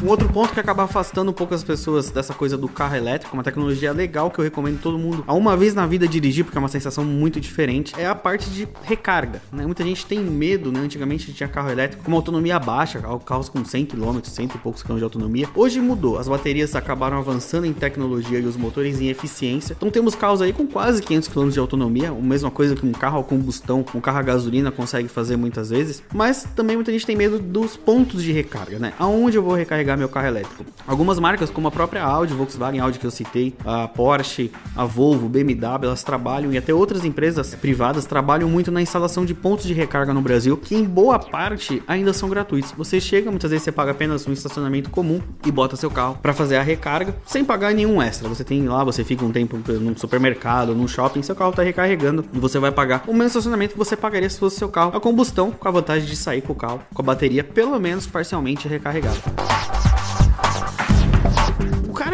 Um 0.03 0.07
outro 0.07 0.27
ponto 0.27 0.51
que 0.51 0.59
acaba 0.59 0.83
afastando 0.83 1.29
um 1.29 1.33
pouco 1.33 1.53
as 1.53 1.63
pessoas 1.63 2.09
dessa 2.09 2.33
coisa 2.33 2.57
do 2.57 2.67
carro 2.67 2.95
elétrico, 2.95 3.35
uma 3.35 3.43
tecnologia 3.43 3.91
legal 3.91 4.31
que 4.31 4.39
eu 4.39 4.43
recomendo 4.43 4.81
todo 4.81 4.97
mundo 4.97 5.23
a 5.27 5.33
uma 5.35 5.55
vez 5.55 5.75
na 5.75 5.85
vida 5.85 6.07
dirigir, 6.07 6.43
porque 6.43 6.57
é 6.57 6.59
uma 6.59 6.67
sensação 6.67 7.03
muito 7.05 7.39
diferente, 7.39 7.93
é 7.95 8.07
a 8.07 8.15
parte 8.15 8.49
de 8.49 8.67
recarga. 8.81 9.43
Né? 9.53 9.63
Muita 9.63 9.83
gente 9.83 10.03
tem 10.07 10.19
medo, 10.19 10.71
né? 10.71 10.79
Antigamente 10.79 11.31
tinha 11.31 11.47
carro 11.47 11.69
elétrico 11.69 12.03
com 12.03 12.15
autonomia 12.15 12.57
baixa, 12.57 12.99
carros 13.23 13.47
com 13.47 13.63
100 13.63 13.85
km, 13.85 14.19
100 14.23 14.45
e 14.45 14.57
poucos 14.57 14.81
km 14.81 14.97
de 14.97 15.03
autonomia. 15.03 15.47
Hoje 15.53 15.79
mudou, 15.79 16.17
as 16.17 16.27
baterias 16.27 16.75
acabaram 16.75 17.19
avançando 17.19 17.65
em 17.65 17.73
tecnologia 17.73 18.39
e 18.39 18.45
os 18.45 18.57
motores 18.57 18.99
em 18.99 19.07
eficiência. 19.07 19.75
Então 19.77 19.91
temos 19.91 20.15
carros 20.15 20.41
aí 20.41 20.51
com 20.51 20.65
quase 20.65 21.03
500 21.03 21.27
km 21.27 21.49
de 21.49 21.59
autonomia, 21.59 22.09
a 22.09 22.13
mesma 22.13 22.49
coisa 22.49 22.75
que 22.75 22.83
um 22.83 22.91
carro 22.91 23.19
a 23.19 23.23
combustão, 23.23 23.85
um 23.93 24.01
carro 24.01 24.17
a 24.17 24.23
gasolina 24.23 24.71
consegue 24.71 25.07
fazer 25.07 25.37
muitas 25.37 25.69
vezes. 25.69 26.01
Mas 26.11 26.47
também 26.55 26.75
muita 26.75 26.91
gente 26.91 27.05
tem 27.05 27.15
medo 27.15 27.37
dos 27.37 27.77
pontos 27.77 28.23
de 28.23 28.31
recarga, 28.31 28.79
né? 28.79 28.93
Aonde 28.97 29.37
eu 29.37 29.43
vou 29.43 29.53
recarregar 29.53 29.90
carregar 29.91 29.97
meu 29.97 30.09
carro 30.09 30.27
elétrico. 30.27 30.65
Algumas 30.87 31.19
marcas, 31.19 31.49
como 31.49 31.67
a 31.67 31.71
própria 31.71 32.03
Audi, 32.03 32.33
Volkswagen 32.33 32.79
Audi 32.79 32.99
que 32.99 33.05
eu 33.05 33.11
citei, 33.11 33.55
a 33.65 33.87
Porsche, 33.87 34.51
a 34.75 34.85
Volvo, 34.85 35.27
BMW, 35.27 35.85
elas 35.85 36.03
trabalham 36.03 36.51
e 36.51 36.57
até 36.57 36.73
outras 36.73 37.05
empresas 37.05 37.53
privadas 37.55 38.05
trabalham 38.05 38.49
muito 38.49 38.71
na 38.71 38.81
instalação 38.81 39.25
de 39.25 39.33
pontos 39.33 39.65
de 39.65 39.73
recarga 39.73 40.13
no 40.13 40.21
Brasil, 40.21 40.57
que 40.57 40.75
em 40.75 40.83
boa 40.83 41.19
parte 41.19 41.81
ainda 41.87 42.13
são 42.13 42.29
gratuitos. 42.29 42.71
Você 42.77 42.99
chega, 42.99 43.29
muitas 43.29 43.51
vezes 43.51 43.63
você 43.63 43.71
paga 43.71 43.91
apenas 43.91 44.27
um 44.27 44.33
estacionamento 44.33 44.89
comum 44.89 45.21
e 45.45 45.51
bota 45.51 45.75
seu 45.75 45.89
carro 45.89 46.17
para 46.21 46.33
fazer 46.33 46.57
a 46.57 46.61
recarga 46.61 47.15
sem 47.25 47.43
pagar 47.43 47.73
nenhum 47.73 48.01
extra. 48.01 48.27
Você 48.29 48.43
tem 48.43 48.67
lá, 48.67 48.83
você 48.83 49.03
fica 49.03 49.25
um 49.25 49.31
tempo 49.31 49.57
num 49.79 49.95
supermercado, 49.95 50.75
num 50.75 50.87
shopping, 50.87 51.21
seu 51.21 51.35
carro 51.35 51.51
tá 51.51 51.63
recarregando 51.63 52.25
e 52.33 52.39
você 52.39 52.59
vai 52.59 52.71
pagar 52.71 53.03
o 53.07 53.13
mesmo 53.13 53.27
estacionamento 53.27 53.73
que 53.73 53.79
você 53.79 53.95
pagaria 53.95 54.29
se 54.29 54.39
fosse 54.39 54.57
seu 54.57 54.69
carro 54.69 54.95
a 54.95 54.99
combustão, 54.99 55.51
com 55.51 55.67
a 55.67 55.71
vantagem 55.71 56.07
de 56.07 56.15
sair 56.15 56.41
com 56.41 56.53
o 56.53 56.55
carro 56.55 56.81
com 56.93 57.01
a 57.01 57.05
bateria 57.05 57.43
pelo 57.43 57.79
menos 57.79 58.05
parcialmente 58.07 58.67
recarregada 58.67 59.80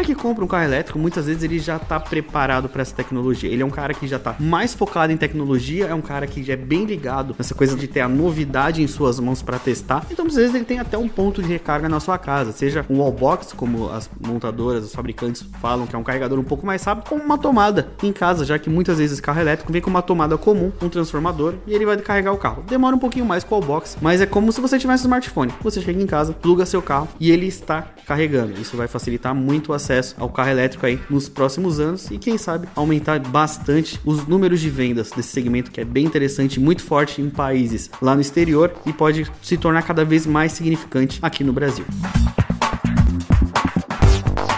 que 0.08 0.14
compra 0.14 0.42
um 0.42 0.48
carro 0.48 0.64
elétrico, 0.64 0.98
muitas 0.98 1.26
vezes 1.26 1.42
ele 1.42 1.58
já 1.58 1.78
tá 1.78 2.00
preparado 2.00 2.66
para 2.66 2.80
essa 2.80 2.94
tecnologia. 2.94 3.50
Ele 3.50 3.62
é 3.62 3.66
um 3.66 3.70
cara 3.70 3.92
que 3.92 4.06
já 4.06 4.18
tá 4.18 4.34
mais 4.40 4.72
focado 4.72 5.12
em 5.12 5.18
tecnologia, 5.18 5.86
é 5.86 5.94
um 5.94 6.00
cara 6.00 6.26
que 6.26 6.42
já 6.42 6.54
é 6.54 6.56
bem 6.56 6.86
ligado 6.86 7.36
nessa 7.36 7.54
coisa 7.54 7.76
de 7.76 7.86
ter 7.86 8.00
a 8.00 8.08
novidade 8.08 8.82
em 8.82 8.86
suas 8.86 9.20
mãos 9.20 9.42
para 9.42 9.58
testar. 9.58 10.06
Então, 10.10 10.24
às 10.24 10.34
vezes 10.34 10.54
ele 10.54 10.64
tem 10.64 10.78
até 10.78 10.96
um 10.96 11.08
ponto 11.08 11.42
de 11.42 11.48
recarga 11.48 11.90
na 11.90 12.00
sua 12.00 12.16
casa, 12.16 12.52
seja 12.52 12.86
um 12.88 13.00
wallbox, 13.00 13.52
como 13.52 13.90
as 13.90 14.08
montadoras, 14.18 14.82
os 14.84 14.94
fabricantes 14.94 15.44
falam 15.60 15.86
que 15.86 15.94
é 15.94 15.98
um 15.98 16.02
carregador 16.02 16.38
um 16.38 16.44
pouco 16.44 16.64
mais 16.64 16.82
rápido, 16.82 17.06
como 17.06 17.22
uma 17.22 17.36
tomada 17.36 17.88
em 18.02 18.12
casa, 18.12 18.46
já 18.46 18.58
que 18.58 18.70
muitas 18.70 18.96
vezes 18.96 19.20
carro 19.20 19.40
elétrico 19.40 19.70
vem 19.70 19.82
com 19.82 19.90
uma 19.90 20.00
tomada 20.00 20.38
comum, 20.38 20.72
um 20.80 20.88
transformador, 20.88 21.54
e 21.66 21.74
ele 21.74 21.84
vai 21.84 21.98
carregar 21.98 22.32
o 22.32 22.38
carro. 22.38 22.64
Demora 22.66 22.96
um 22.96 22.98
pouquinho 22.98 23.26
mais 23.26 23.44
com 23.44 23.54
o 23.54 23.58
wallbox, 23.58 23.98
mas 24.00 24.22
é 24.22 24.26
como 24.26 24.50
se 24.52 24.60
você 24.60 24.78
tivesse 24.78 25.02
um 25.02 25.06
smartphone. 25.06 25.52
Você 25.60 25.82
chega 25.82 26.02
em 26.02 26.06
casa, 26.06 26.32
pluga 26.32 26.64
seu 26.64 26.80
carro 26.80 27.08
e 27.20 27.30
ele 27.30 27.46
está 27.46 27.88
carregando. 28.06 28.58
Isso 28.58 28.74
vai 28.74 28.88
facilitar 28.88 29.34
muito 29.34 29.70
o 29.70 29.74
acesso 29.74 29.97
ao 30.18 30.28
carro 30.28 30.50
elétrico 30.50 30.86
aí 30.86 30.98
nos 31.10 31.28
próximos 31.28 31.80
anos 31.80 32.10
e 32.10 32.18
quem 32.18 32.38
sabe 32.38 32.68
aumentar 32.74 33.18
bastante 33.18 34.00
os 34.04 34.26
números 34.26 34.60
de 34.60 34.70
vendas 34.70 35.10
desse 35.10 35.28
segmento 35.28 35.70
que 35.70 35.80
é 35.80 35.84
bem 35.84 36.04
interessante, 36.04 36.60
muito 36.60 36.82
forte 36.82 37.20
em 37.20 37.28
países 37.28 37.90
lá 38.00 38.14
no 38.14 38.20
exterior 38.20 38.72
e 38.86 38.92
pode 38.92 39.30
se 39.42 39.56
tornar 39.56 39.82
cada 39.82 40.04
vez 40.04 40.26
mais 40.26 40.52
significante 40.52 41.18
aqui 41.22 41.42
no 41.44 41.52
Brasil. 41.52 41.84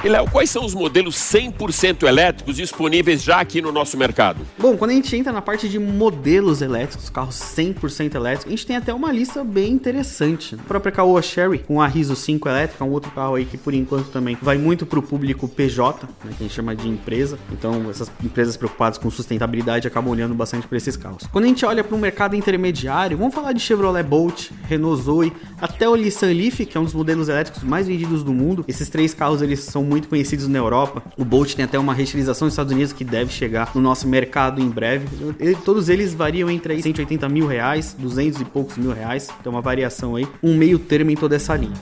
E 0.03 0.09
Léo, 0.09 0.27
quais 0.31 0.49
são 0.49 0.65
os 0.65 0.73
modelos 0.73 1.15
100% 1.17 2.05
elétricos 2.05 2.57
disponíveis 2.57 3.23
já 3.23 3.39
aqui 3.39 3.61
no 3.61 3.71
nosso 3.71 3.99
mercado? 3.99 4.47
Bom, 4.59 4.75
quando 4.75 4.93
a 4.93 4.95
gente 4.95 5.15
entra 5.15 5.31
na 5.31 5.43
parte 5.43 5.69
de 5.69 5.79
modelos 5.79 6.63
elétricos, 6.63 7.11
carros 7.11 7.35
100% 7.35 8.15
elétricos, 8.15 8.47
a 8.47 8.51
gente 8.51 8.67
tem 8.67 8.77
até 8.77 8.95
uma 8.95 9.13
lista 9.13 9.45
bem 9.45 9.71
interessante. 9.71 10.55
A 10.55 10.63
própria 10.63 10.91
Caoa 10.91 11.21
Sherry 11.21 11.59
com 11.59 11.83
a 11.83 11.87
Riso 11.87 12.17
5 12.17 12.49
elétrica, 12.49 12.83
um 12.83 12.93
outro 12.93 13.11
carro 13.11 13.35
aí 13.35 13.45
que 13.45 13.59
por 13.59 13.75
enquanto 13.75 14.07
também 14.07 14.39
vai 14.41 14.57
muito 14.57 14.87
para 14.87 14.99
o 14.99 15.03
público 15.03 15.47
PJ, 15.47 16.07
né, 16.25 16.33
que 16.35 16.45
a 16.45 16.47
gente 16.47 16.55
chama 16.55 16.75
de 16.75 16.89
empresa. 16.89 17.39
Então, 17.53 17.91
essas 17.91 18.11
empresas 18.25 18.57
preocupadas 18.57 18.97
com 18.97 19.11
sustentabilidade 19.11 19.87
acabam 19.87 20.11
olhando 20.11 20.35
bastante 20.35 20.67
para 20.67 20.79
esses 20.79 20.97
carros. 20.97 21.27
Quando 21.31 21.45
a 21.45 21.49
gente 21.49 21.67
olha 21.67 21.85
para 21.85 21.95
o 21.95 21.99
mercado 21.99 22.35
intermediário, 22.35 23.19
vamos 23.19 23.35
falar 23.35 23.53
de 23.53 23.61
Chevrolet 23.61 24.03
Bolt, 24.03 24.49
Renault 24.67 25.03
Zoe, 25.03 25.31
até 25.61 25.87
o 25.87 25.95
Nissan 25.95 26.33
Leaf, 26.33 26.61
que 26.65 26.79
é 26.79 26.81
um 26.81 26.85
dos 26.85 26.95
modelos 26.95 27.29
elétricos 27.29 27.63
mais 27.63 27.87
vendidos 27.87 28.25
do 28.25 28.33
mundo. 28.33 28.65
Esses 28.67 28.89
três 28.89 29.13
carros 29.13 29.43
eles 29.43 29.61
são 29.61 29.90
muito 29.91 30.09
conhecidos 30.09 30.47
na 30.47 30.59
Europa. 30.59 31.03
O 31.19 31.25
Bolt 31.25 31.55
tem 31.55 31.65
até 31.65 31.79
uma 31.79 31.93
reutilização 31.93 32.47
nos 32.47 32.55
Estados 32.55 32.73
Unidos 32.73 32.93
que 32.93 33.05
deve 33.05 33.33
chegar 33.33 33.73
no 33.75 33.81
nosso 33.81 34.07
mercado 34.07 34.63
em 34.63 34.69
breve. 34.69 35.09
todos 35.65 35.89
eles 35.89 36.15
variam 36.15 36.49
entre 36.49 36.81
180 36.81 37.29
mil 37.29 37.47
reais, 37.47 37.95
200 37.99 38.41
e 38.41 38.45
poucos 38.45 38.77
mil 38.77 38.93
reais. 38.93 39.29
Tem 39.43 39.53
uma 39.53 39.61
variação 39.61 40.15
aí, 40.15 40.27
um 40.43 40.57
meio 40.57 40.79
termo 40.79 41.11
em 41.11 41.17
toda 41.17 41.35
essa 41.35 41.57
linha. 41.57 41.75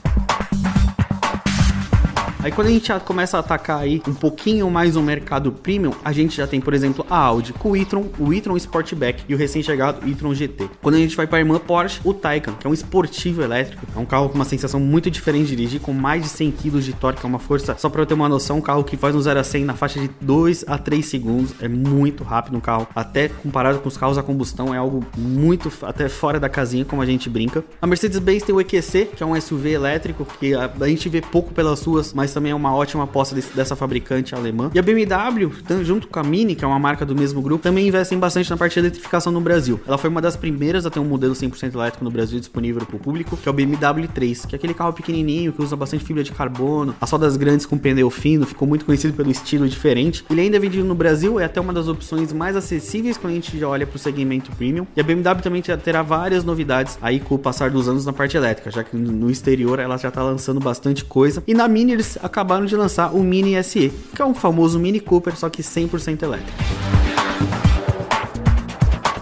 Aí 2.41 2.53
quando 2.53 2.67
a 2.67 2.71
gente 2.71 2.87
já 2.87 3.01
começa 3.01 3.35
a 3.35 3.41
atacar 3.41 3.81
aí 3.81 4.01
um 4.07 4.13
pouquinho 4.13 4.71
mais 4.71 4.95
o 4.95 5.01
mercado 5.01 5.51
premium, 5.51 5.91
a 6.05 6.13
gente 6.13 6.37
já 6.37 6.47
tem, 6.47 6.61
por 6.61 6.73
exemplo, 6.73 7.05
a 7.09 7.17
Audi 7.17 7.51
com 7.51 7.71
o 7.71 7.77
e-tron, 7.77 8.05
o 8.17 8.33
e-tron 8.33 8.55
Sportback 8.55 9.25
e 9.27 9.35
o 9.35 9.37
recém-chegado 9.37 10.07
e-tron 10.07 10.33
GT. 10.33 10.69
Quando 10.81 10.95
a 10.95 10.99
gente 10.99 11.17
vai 11.17 11.27
para 11.27 11.39
a 11.39 11.41
irmã 11.41 11.59
Porsche, 11.59 11.99
o 12.01 12.13
Taycan, 12.13 12.53
que 12.53 12.65
é 12.65 12.69
um 12.69 12.73
esportivo 12.73 13.41
elétrico, 13.41 13.85
é 13.93 13.99
um 13.99 14.05
carro 14.05 14.29
com 14.29 14.35
uma 14.35 14.45
sensação 14.45 14.79
muito 14.79 15.11
diferente 15.11 15.47
de 15.47 15.57
dirigir, 15.57 15.81
com 15.81 15.91
mais 15.91 16.23
de 16.23 16.29
100 16.29 16.51
kg 16.51 16.79
de 16.79 16.93
torque, 16.93 17.25
é 17.25 17.27
uma 17.27 17.39
força, 17.39 17.75
só 17.77 17.89
para 17.89 18.01
eu 18.01 18.05
ter 18.05 18.13
uma 18.13 18.29
noção, 18.29 18.59
um 18.59 18.61
carro 18.61 18.85
que 18.85 18.95
faz 18.95 19.13
um 19.13 19.19
0 19.19 19.37
a 19.37 19.43
100 19.43 19.65
na 19.65 19.73
faixa 19.73 19.99
de 19.99 20.09
2 20.21 20.63
a 20.65 20.77
3 20.77 21.05
segundos, 21.05 21.53
é 21.59 21.67
muito 21.67 22.23
rápido 22.23 22.55
um 22.55 22.61
carro, 22.61 22.87
até 22.95 23.27
comparado 23.27 23.79
com 23.79 23.89
os 23.89 23.97
carros 23.97 24.17
a 24.17 24.23
combustão, 24.23 24.73
é 24.73 24.77
algo 24.77 25.05
muito 25.17 25.69
até 25.81 26.07
fora 26.07 26.39
da 26.39 26.47
casinha, 26.47 26.85
como 26.85 27.01
a 27.01 27.05
gente 27.05 27.29
brinca. 27.29 27.65
A 27.81 27.85
Mercedes-Benz 27.85 28.43
tem 28.43 28.55
o 28.55 28.61
EQC, 28.61 29.09
que 29.17 29.21
é 29.21 29.25
um 29.25 29.39
SUV 29.39 29.71
elétrico, 29.71 30.25
que 30.39 30.53
a, 30.53 30.71
a 30.79 30.87
gente 30.87 31.09
vê 31.09 31.19
pouco 31.19 31.53
pelas 31.53 31.83
ruas, 31.83 32.13
mas 32.13 32.28
mas 32.29 32.33
também 32.33 32.51
é 32.51 32.55
uma 32.55 32.73
ótima 32.73 33.03
aposta 33.03 33.33
desse, 33.33 33.55
dessa 33.55 33.75
fabricante 33.75 34.35
alemã. 34.35 34.69
E 34.73 34.79
a 34.79 34.81
BMW, 34.81 35.51
junto 35.83 36.07
com 36.07 36.19
a 36.19 36.23
Mini, 36.23 36.55
que 36.55 36.63
é 36.63 36.67
uma 36.67 36.77
marca 36.77 37.05
do 37.05 37.15
mesmo 37.15 37.41
grupo, 37.41 37.63
também 37.63 37.87
investem 37.87 38.19
bastante 38.19 38.49
na 38.49 38.57
parte 38.57 38.73
de 38.73 38.79
eletrificação 38.79 39.31
no 39.31 39.41
Brasil. 39.41 39.79
Ela 39.87 39.97
foi 39.97 40.09
uma 40.09 40.21
das 40.21 40.35
primeiras 40.35 40.85
a 40.85 40.89
ter 40.89 40.99
um 40.99 41.05
modelo 41.05 41.33
100% 41.33 41.73
elétrico 41.73 42.03
no 42.03 42.11
Brasil 42.11 42.39
disponível 42.39 42.85
para 42.85 42.95
o 42.95 42.99
público, 42.99 43.35
que 43.35 43.49
é 43.49 43.51
o 43.51 43.53
BMW 43.53 44.07
3, 44.13 44.45
que 44.45 44.55
é 44.55 44.57
aquele 44.57 44.73
carro 44.73 44.93
pequenininho 44.93 45.51
que 45.51 45.61
usa 45.61 45.75
bastante 45.75 46.03
fibra 46.03 46.23
de 46.23 46.31
carbono, 46.31 46.95
as 47.01 47.09
rodas 47.09 47.35
grandes 47.35 47.65
com 47.65 47.77
pneu 47.77 48.09
fino, 48.09 48.45
ficou 48.45 48.67
muito 48.67 48.85
conhecido 48.85 49.13
pelo 49.13 49.31
estilo 49.31 49.67
diferente. 49.67 50.23
Ele 50.29 50.41
ainda 50.41 50.57
é 50.57 50.59
vendido 50.59 50.85
no 50.85 50.95
Brasil, 50.95 51.39
é 51.39 51.45
até 51.45 51.59
uma 51.59 51.73
das 51.73 51.87
opções 51.87 52.31
mais 52.31 52.55
acessíveis 52.55 53.17
quando 53.17 53.31
a 53.31 53.35
gente 53.35 53.57
já 53.57 53.67
olha 53.67 53.87
para 53.87 53.95
o 53.95 53.99
segmento 53.99 54.51
premium. 54.51 54.85
E 54.95 55.01
a 55.01 55.03
BMW 55.03 55.41
também 55.41 55.61
terá 55.61 56.03
várias 56.03 56.43
novidades 56.43 56.97
aí 57.01 57.19
com 57.19 57.35
o 57.35 57.39
passar 57.39 57.71
dos 57.71 57.87
anos 57.87 58.05
na 58.05 58.13
parte 58.13 58.37
elétrica, 58.37 58.69
já 58.69 58.83
que 58.83 58.95
no 58.95 59.31
exterior 59.31 59.79
ela 59.79 59.97
já 59.97 60.09
está 60.09 60.21
lançando 60.21 60.59
bastante 60.59 61.03
coisa. 61.05 61.43
E 61.47 61.53
na 61.53 61.67
Mini 61.67 61.93
eles 61.93 62.18
acabaram 62.21 62.65
de 62.65 62.75
lançar 62.75 63.13
o 63.13 63.23
Mini 63.23 63.61
SE, 63.63 63.91
que 64.15 64.21
é 64.21 64.25
um 64.25 64.33
famoso 64.33 64.79
Mini 64.79 64.99
Cooper, 64.99 65.35
só 65.35 65.49
que 65.49 65.61
100% 65.61 66.23
elétrico. 66.23 66.57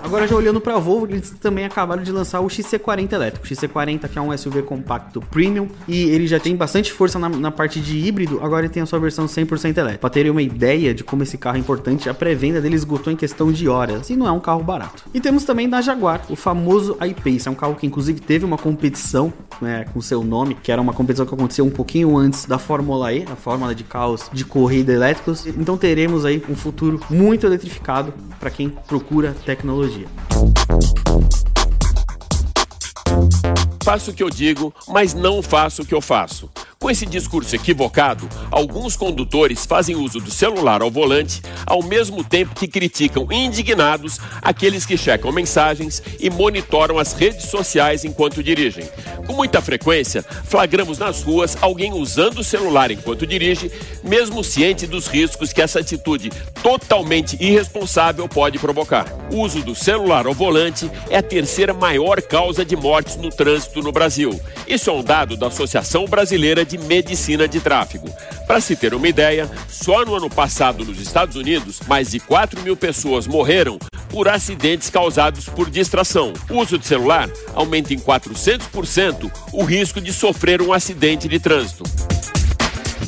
Agora 0.08 0.26
já 0.26 0.38
olhando 0.38 0.62
para 0.62 0.74
a 0.74 0.80
Volvo, 0.80 1.06
eles 1.06 1.32
também 1.32 1.66
acabaram 1.66 2.02
de 2.02 2.14
lançar 2.14 2.40
o 2.40 2.48
XC40 2.48 3.12
elétrico. 3.12 3.46
O 3.46 3.50
XC40 3.50 4.08
que 4.08 4.18
é 4.18 4.22
um 4.22 4.36
SUV 4.38 4.62
compacto 4.62 5.20
premium 5.20 5.68
e 5.86 6.04
ele 6.04 6.26
já 6.28 6.40
tem 6.40 6.56
bastante 6.56 6.94
força 6.94 7.20
na, 7.20 7.28
na 7.28 7.52
parte 7.52 7.82
de 7.82 7.98
híbrido, 7.98 8.40
agora 8.42 8.66
ele 8.66 8.74
tem 8.74 8.82
a 8.82 8.86
sua 8.86 9.00
versão 9.00 9.26
100% 9.26 9.78
elétrica. 9.78 10.00
Para 10.00 10.10
terem 10.10 10.32
uma 10.32 10.42
ideia 10.42 10.94
de 10.94 11.04
como 11.04 11.24
esse 11.24 11.38
carro 11.38 11.58
é 11.58 11.60
importante, 11.60 12.10
a 12.10 12.14
pré-venda 12.14 12.62
dele 12.62 12.76
esgotou 12.76 13.12
em 13.12 13.18
questão 13.18 13.52
de 13.52 13.68
horas 13.68 14.10
e 14.10 14.16
não 14.16 14.26
é 14.26 14.32
um 14.32 14.40
carro 14.40 14.64
barato. 14.64 15.04
E 15.14 15.20
temos 15.20 15.44
também 15.44 15.68
da 15.68 15.82
Jaguar, 15.82 16.22
o 16.30 16.38
famoso 16.38 16.98
I-Pace, 17.02 17.50
é 17.50 17.52
um 17.52 17.56
carro 17.56 17.76
que 17.76 17.86
inclusive 17.86 18.22
teve 18.22 18.46
uma 18.46 18.58
competição 18.58 19.34
né, 19.62 19.86
com 19.94 20.00
seu 20.00 20.24
nome, 20.24 20.56
que 20.56 20.72
era 20.72 20.82
uma 20.82 20.94
competição 20.94 21.26
que 21.26 21.34
aconteceu 21.34 21.66
um 21.66 21.70
pouquinho 21.70 22.16
antes 22.16 22.46
da 22.46 22.58
Fórmula 22.58 23.12
E, 23.12 23.24
a 23.24 23.36
fórmula 23.36 23.76
de 23.76 23.84
carros 23.84 24.30
de 24.32 24.46
corrida 24.46 24.94
elétricos. 24.94 25.46
Então 25.46 25.78
teremos 25.78 26.24
aí 26.24 26.42
um 26.48 26.56
futuro 26.56 26.98
muito 27.10 27.46
eletrificado 27.46 28.14
para 28.40 28.50
quem 28.50 28.70
procura 28.70 29.36
tecnologia 29.46 29.97
Faço 33.84 34.12
o 34.12 34.14
que 34.14 34.22
eu 34.22 34.30
digo, 34.30 34.74
mas 34.90 35.14
não 35.14 35.42
faço 35.42 35.82
o 35.82 35.86
que 35.86 35.94
eu 35.94 36.02
faço. 36.02 36.50
Com 36.80 36.92
esse 36.92 37.08
discurso 37.08 37.56
equivocado, 37.56 38.30
alguns 38.52 38.96
condutores 38.96 39.66
fazem 39.66 39.96
uso 39.96 40.20
do 40.20 40.30
celular 40.30 40.84
ao 40.84 40.92
volante, 40.92 41.42
ao 41.66 41.82
mesmo 41.82 42.24
tempo 42.24 42.54
que 42.54 42.68
criticam 42.68 43.28
indignados 43.32 44.20
aqueles 44.44 44.86
que 44.86 44.96
checam 44.96 45.32
mensagens 45.32 46.04
e 46.20 46.30
monitoram 46.30 47.00
as 47.00 47.14
redes 47.14 47.50
sociais 47.50 48.06
enquanto 48.06 48.44
dirigem. 48.44 48.88
Com 49.26 49.34
muita 49.34 49.60
frequência, 49.60 50.24
flagramos 50.46 51.00
nas 51.00 51.24
ruas 51.24 51.58
alguém 51.60 51.94
usando 51.94 52.40
o 52.40 52.44
celular 52.44 52.92
enquanto 52.92 53.26
dirige, 53.26 53.72
mesmo 54.04 54.44
ciente 54.44 54.86
dos 54.86 55.08
riscos 55.08 55.52
que 55.52 55.62
essa 55.62 55.80
atitude 55.80 56.32
totalmente 56.62 57.36
irresponsável 57.44 58.30
pode 58.30 58.60
provocar. 58.60 59.06
O 59.32 59.40
uso 59.40 59.64
do 59.64 59.74
celular 59.74 60.28
ao 60.28 60.34
volante 60.34 60.90
é 61.10 61.18
a 61.18 61.24
terceira 61.24 61.74
maior 61.74 62.22
causa 62.22 62.64
de 62.64 62.76
mortes 62.76 63.18
no 63.18 63.30
trânsito 63.30 63.82
no 63.82 63.92
Brasil. 63.92 64.40
Isso 64.68 64.90
é 64.90 64.94
um 64.94 65.04
dado 65.04 65.36
da 65.36 65.48
Associação 65.48 66.06
Brasileira 66.06 66.67
de 66.68 66.78
Medicina 66.78 67.48
de 67.48 67.60
Tráfego. 67.60 68.08
Para 68.46 68.62
se 68.62 68.76
ter 68.76 68.94
uma 68.94 69.08
ideia, 69.08 69.50
só 69.70 70.06
no 70.06 70.16
ano 70.16 70.30
passado 70.30 70.86
nos 70.86 71.00
Estados 71.00 71.36
Unidos, 71.36 71.80
mais 71.88 72.12
de 72.12 72.20
4 72.20 72.62
mil 72.62 72.76
pessoas 72.76 73.26
morreram 73.26 73.80
por 74.10 74.28
acidentes 74.28 74.90
causados 74.90 75.46
por 75.50 75.70
distração. 75.70 76.34
O 76.50 76.58
uso 76.58 76.78
de 76.78 76.86
celular 76.86 77.30
aumenta 77.54 77.94
em 77.94 78.00
400% 78.00 79.32
o 79.54 79.64
risco 79.64 80.00
de 80.02 80.14
sofrer 80.14 80.62
um 80.62 80.74
acidente 80.74 81.28
de 81.28 81.40
trânsito. 81.40 81.84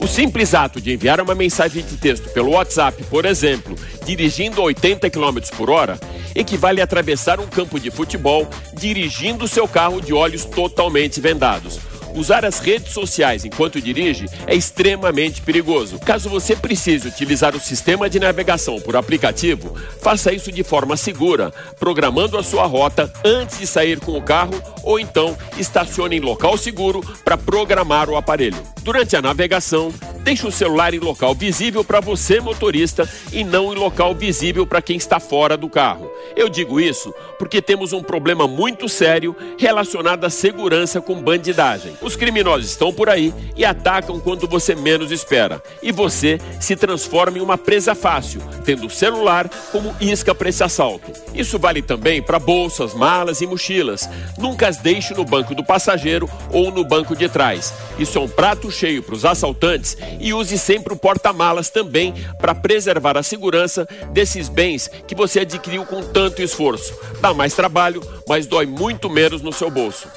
O 0.02 0.08
simples 0.08 0.54
ato 0.54 0.80
de 0.80 0.93
enviar 0.93 1.19
uma 1.19 1.36
mensagem 1.36 1.84
de 1.84 1.98
texto 1.98 2.30
pelo 2.30 2.52
WhatsApp, 2.52 3.04
por 3.06 3.26
exemplo, 3.26 3.76
dirigindo 4.06 4.62
a 4.62 4.65
80 4.65 5.10
km 5.10 5.39
por 5.58 5.69
hora, 5.69 6.00
equivale 6.34 6.80
a 6.80 6.86
atravessar 6.86 7.39
um 7.39 7.48
campo 7.48 7.80
de 7.80 7.91
futebol 7.91 8.48
dirigindo 8.74 9.48
seu 9.48 9.67
carro 9.67 10.00
de 10.02 10.13
olhos 10.13 10.45
totalmente 10.45 11.19
vendados. 11.19 11.80
Usar 12.13 12.45
as 12.45 12.60
redes 12.60 12.93
sociais 12.93 13.45
enquanto 13.45 13.82
dirige 13.82 14.26
é 14.48 14.56
extremamente 14.56 15.41
perigoso. 15.41 16.00
Caso 16.00 16.30
você 16.30 16.56
precise 16.56 17.08
utilizar 17.08 17.56
o 17.56 17.60
sistema 17.60 18.10
de 18.10 18.19
navegação 18.19 18.80
por 18.82 18.95
aplicativo, 18.95 19.76
faça 20.02 20.34
isso 20.34 20.52
de 20.52 20.63
forma 20.63 20.98
segura, 20.98 21.52
programando 21.80 22.38
a 22.38 22.43
sua 22.43 22.65
rota 22.65 23.12
antes 23.24 23.60
de 23.60 23.67
sair 23.67 24.00
com 24.00 24.17
o 24.17 24.22
carro 24.22 24.62
ou 24.84 25.00
então 25.00 25.38
estacione 25.58 26.17
em 26.17 26.19
local 26.19 26.58
seguro 26.58 27.02
para 27.24 27.38
programar 27.38 28.10
o 28.10 28.15
aparelho. 28.15 28.58
Durante 28.82 29.15
a 29.15 29.22
navegação, 29.22 29.93
deixe 30.29 30.45
o 30.45 30.51
celular 30.51 30.93
em 30.93 30.99
local 30.99 31.33
visível 31.33 31.83
para 31.83 31.99
você, 31.99 32.39
motorista, 32.39 33.09
e 33.33 33.43
não 33.43 33.73
em 33.73 33.75
local 33.75 34.13
visível 34.13 34.63
para 34.63 34.79
quem 34.79 34.95
está 34.95 35.19
fora 35.19 35.57
do 35.57 35.67
carro. 35.67 36.07
Eu 36.35 36.47
digo 36.47 36.79
isso 36.79 37.11
porque 37.39 37.61
temos 37.61 37.93
um 37.93 38.03
problema 38.03 38.47
muito 38.47 38.87
sério 38.87 39.35
relacionado 39.57 40.25
à 40.25 40.29
segurança 40.29 41.01
com 41.01 41.19
bandidagem. 41.19 41.97
Os 41.99 42.15
criminosos 42.15 42.69
estão 42.69 42.93
por 42.93 43.09
aí 43.09 43.33
e 43.55 43.65
atacam 43.65 44.19
quando 44.19 44.47
você 44.47 44.75
menos 44.75 45.11
espera. 45.11 45.63
E 45.81 45.91
você 45.91 46.37
se 46.59 46.75
transforma 46.75 47.39
em 47.39 47.41
uma 47.41 47.57
presa 47.57 47.95
fácil, 47.95 48.39
tendo 48.63 48.85
o 48.85 48.89
celular 48.89 49.49
como 49.71 49.95
isca 49.99 50.35
para 50.35 50.49
esse 50.49 50.63
assalto. 50.63 51.11
Isso 51.33 51.57
vale 51.57 51.81
também 51.81 52.21
para 52.21 52.37
bolsas, 52.37 52.93
malas 52.93 53.41
e 53.41 53.47
mochilas. 53.47 54.07
Nunca 54.37 54.67
as 54.67 54.77
deixe 54.77 55.15
no 55.15 55.25
banco 55.25 55.55
do 55.55 55.63
passageiro 55.63 56.29
ou 56.51 56.71
no 56.71 56.83
banco 56.83 57.15
de 57.15 57.27
trás. 57.27 57.73
Isso 57.97 58.17
é 58.19 58.21
um 58.21 58.29
prato 58.29 58.69
cheio 58.69 59.01
para 59.01 59.15
os 59.15 59.25
assaltantes 59.25 59.97
e 60.19 60.34
use 60.34 60.58
sempre 60.58 60.93
o 60.93 60.97
porta-malas 60.97 61.69
também 61.69 62.13
para 62.39 62.53
preservar 62.53 63.17
a 63.17 63.23
segurança 63.23 63.88
desses 64.12 64.49
bens 64.49 64.89
que 65.08 65.15
você 65.15 65.41
adquiriu 65.41 65.86
com 65.86 66.01
tanto 66.01 66.41
esforço. 66.41 66.93
Dá 67.21 67.34
mais 67.34 67.53
trabalho, 67.53 68.01
mas 68.27 68.45
dói 68.47 68.65
muito 68.65 69.10
menos 69.10 69.41
no 69.41 69.51
seu 69.51 69.69
bolso. 69.69 70.08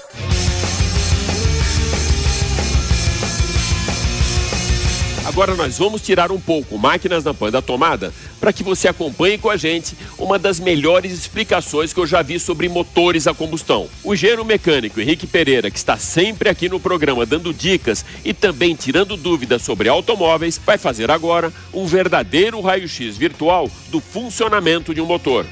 Agora 5.25 5.55
nós 5.55 5.79
vamos 5.79 6.03
tirar 6.03 6.33
um 6.33 6.41
pouco 6.41 6.77
máquinas 6.77 7.23
na 7.23 7.33
pan 7.33 7.51
da 7.51 7.63
tomada 7.63 8.13
para 8.41 8.53
que 8.53 8.65
você 8.65 8.89
acompanhe 8.89 9.39
com 9.39 9.49
a 9.49 9.57
gente 9.57 9.97
uma 10.19 10.37
das 10.37 10.59
melhores 10.59 11.13
explicações 11.13 11.93
que 11.93 12.01
eu 12.01 12.07
já 12.07 12.23
vi 12.23 12.41
sobre 12.41 12.69
motores 12.69 13.29
a 13.29 13.35
combustão. 13.35 13.89
O 14.03 14.15
engenheiro 14.15 14.45
mecânico 14.45 15.01
Henrique 15.01 15.27
Pereira, 15.27 15.71
que 15.71 15.79
está 15.79 15.97
sempre 15.97 16.49
aqui 16.49 16.69
no 16.69 16.81
programa 16.81 17.25
dando 17.25 17.55
dicas 17.55 18.05
e 18.25 18.35
também 18.35 18.75
tirando 18.75 19.17
dúvidas 19.17 19.63
sobre 19.63 19.89
automóveis, 19.89 20.61
vai 20.65 20.77
fazer 20.77 21.09
agora 21.09 21.53
um 21.73 21.87
verdadeiro 21.87 22.61
raio-x 22.61 23.17
virtual 23.17 23.71
do 23.91 24.01
funcionamento 24.01 24.93
de 24.93 25.01
um 25.01 25.07
motor. 25.07 25.47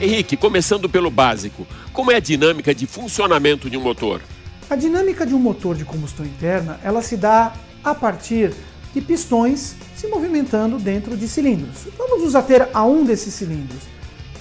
Henrique, 0.00 0.36
começando 0.36 0.88
pelo 0.88 1.10
básico, 1.10 1.66
como 1.92 2.10
é 2.10 2.16
a 2.16 2.20
dinâmica 2.20 2.74
de 2.74 2.86
funcionamento 2.86 3.68
de 3.68 3.76
um 3.76 3.82
motor? 3.82 4.22
A 4.70 4.76
dinâmica 4.76 5.26
de 5.26 5.34
um 5.34 5.38
motor 5.38 5.74
de 5.74 5.84
combustão 5.84 6.24
interna, 6.24 6.78
ela 6.82 7.02
se 7.02 7.16
dá 7.16 7.52
a 7.82 7.94
partir 7.94 8.54
de 8.92 9.00
pistões 9.00 9.76
se 9.96 10.06
movimentando 10.08 10.78
dentro 10.78 11.16
de 11.16 11.28
cilindros. 11.28 11.86
Vamos 11.96 12.22
nos 12.22 12.34
ater 12.34 12.68
a 12.72 12.84
um 12.84 13.04
desses 13.04 13.34
cilindros. 13.34 13.82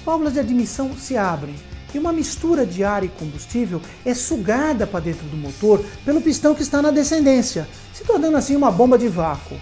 Válvulas 0.06 0.34
de 0.34 0.40
admissão 0.40 0.96
se 0.98 1.18
abrem 1.18 1.56
e 1.94 2.00
uma 2.00 2.14
mistura 2.14 2.66
de 2.66 2.84
ar 2.84 3.04
e 3.04 3.08
combustível 3.08 3.82
é 4.06 4.14
sugada 4.14 4.86
para 4.86 5.00
dentro 5.00 5.28
do 5.28 5.38
motor 5.38 5.84
pelo 6.06 6.22
pistão 6.22 6.54
que 6.54 6.62
está 6.62 6.82
na 6.82 6.92
descendência, 6.92 7.68
se 7.94 8.04
tornando 8.04 8.38
assim 8.38 8.56
uma 8.56 8.72
bomba 8.72 8.98
de 8.98 9.08
vácuo. 9.08 9.58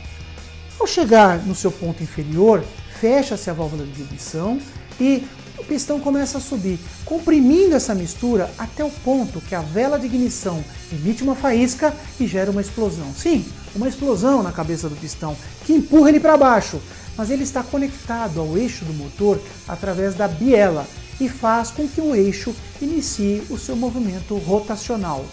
Ao 0.80 0.86
chegar 0.86 1.40
no 1.46 1.56
seu 1.56 1.72
ponto 1.72 2.04
inferior, 2.04 2.64
fecha-se 3.00 3.50
a 3.50 3.54
válvula 3.54 3.86
de 3.86 4.04
admissão 4.04 4.60
e 5.00 5.24
o 5.58 5.64
pistão 5.64 6.00
começa 6.00 6.38
a 6.38 6.42
subir, 6.42 6.78
comprimindo 7.06 7.76
essa 7.76 7.96
mistura 7.96 8.52
até 8.58 8.84
o 8.84 8.90
ponto 8.90 9.40
que 9.40 9.56
a 9.56 9.62
vela 9.62 9.98
de 9.98 10.06
ignição 10.06 10.64
emite 10.92 11.24
uma 11.24 11.36
faísca 11.36 11.96
e 12.20 12.28
gera 12.28 12.52
uma 12.52 12.62
explosão. 12.62 13.14
Sim, 13.14 13.46
uma 13.76 13.88
explosão 13.88 14.42
na 14.42 14.52
cabeça 14.52 14.90
do 14.90 14.96
pistão 14.96 15.36
que 15.66 15.74
empurra 15.74 16.10
ele 16.10 16.20
para 16.20 16.38
baixo, 16.38 16.82
mas 17.18 17.30
ele 17.30 17.44
está 17.44 17.62
conectado 17.64 18.40
ao 18.40 18.58
eixo 18.58 18.86
do 18.86 18.94
motor 18.94 19.40
através 19.68 20.16
da 20.16 20.28
biela 20.28 20.86
e 21.20 21.30
faz 21.30 21.72
com 21.72 21.88
que 21.88 22.02
o 22.02 22.16
eixo 22.16 22.54
inicie 22.82 23.44
o 23.50 23.58
seu 23.58 23.76
movimento 23.76 24.36
rotacional. 24.38 25.26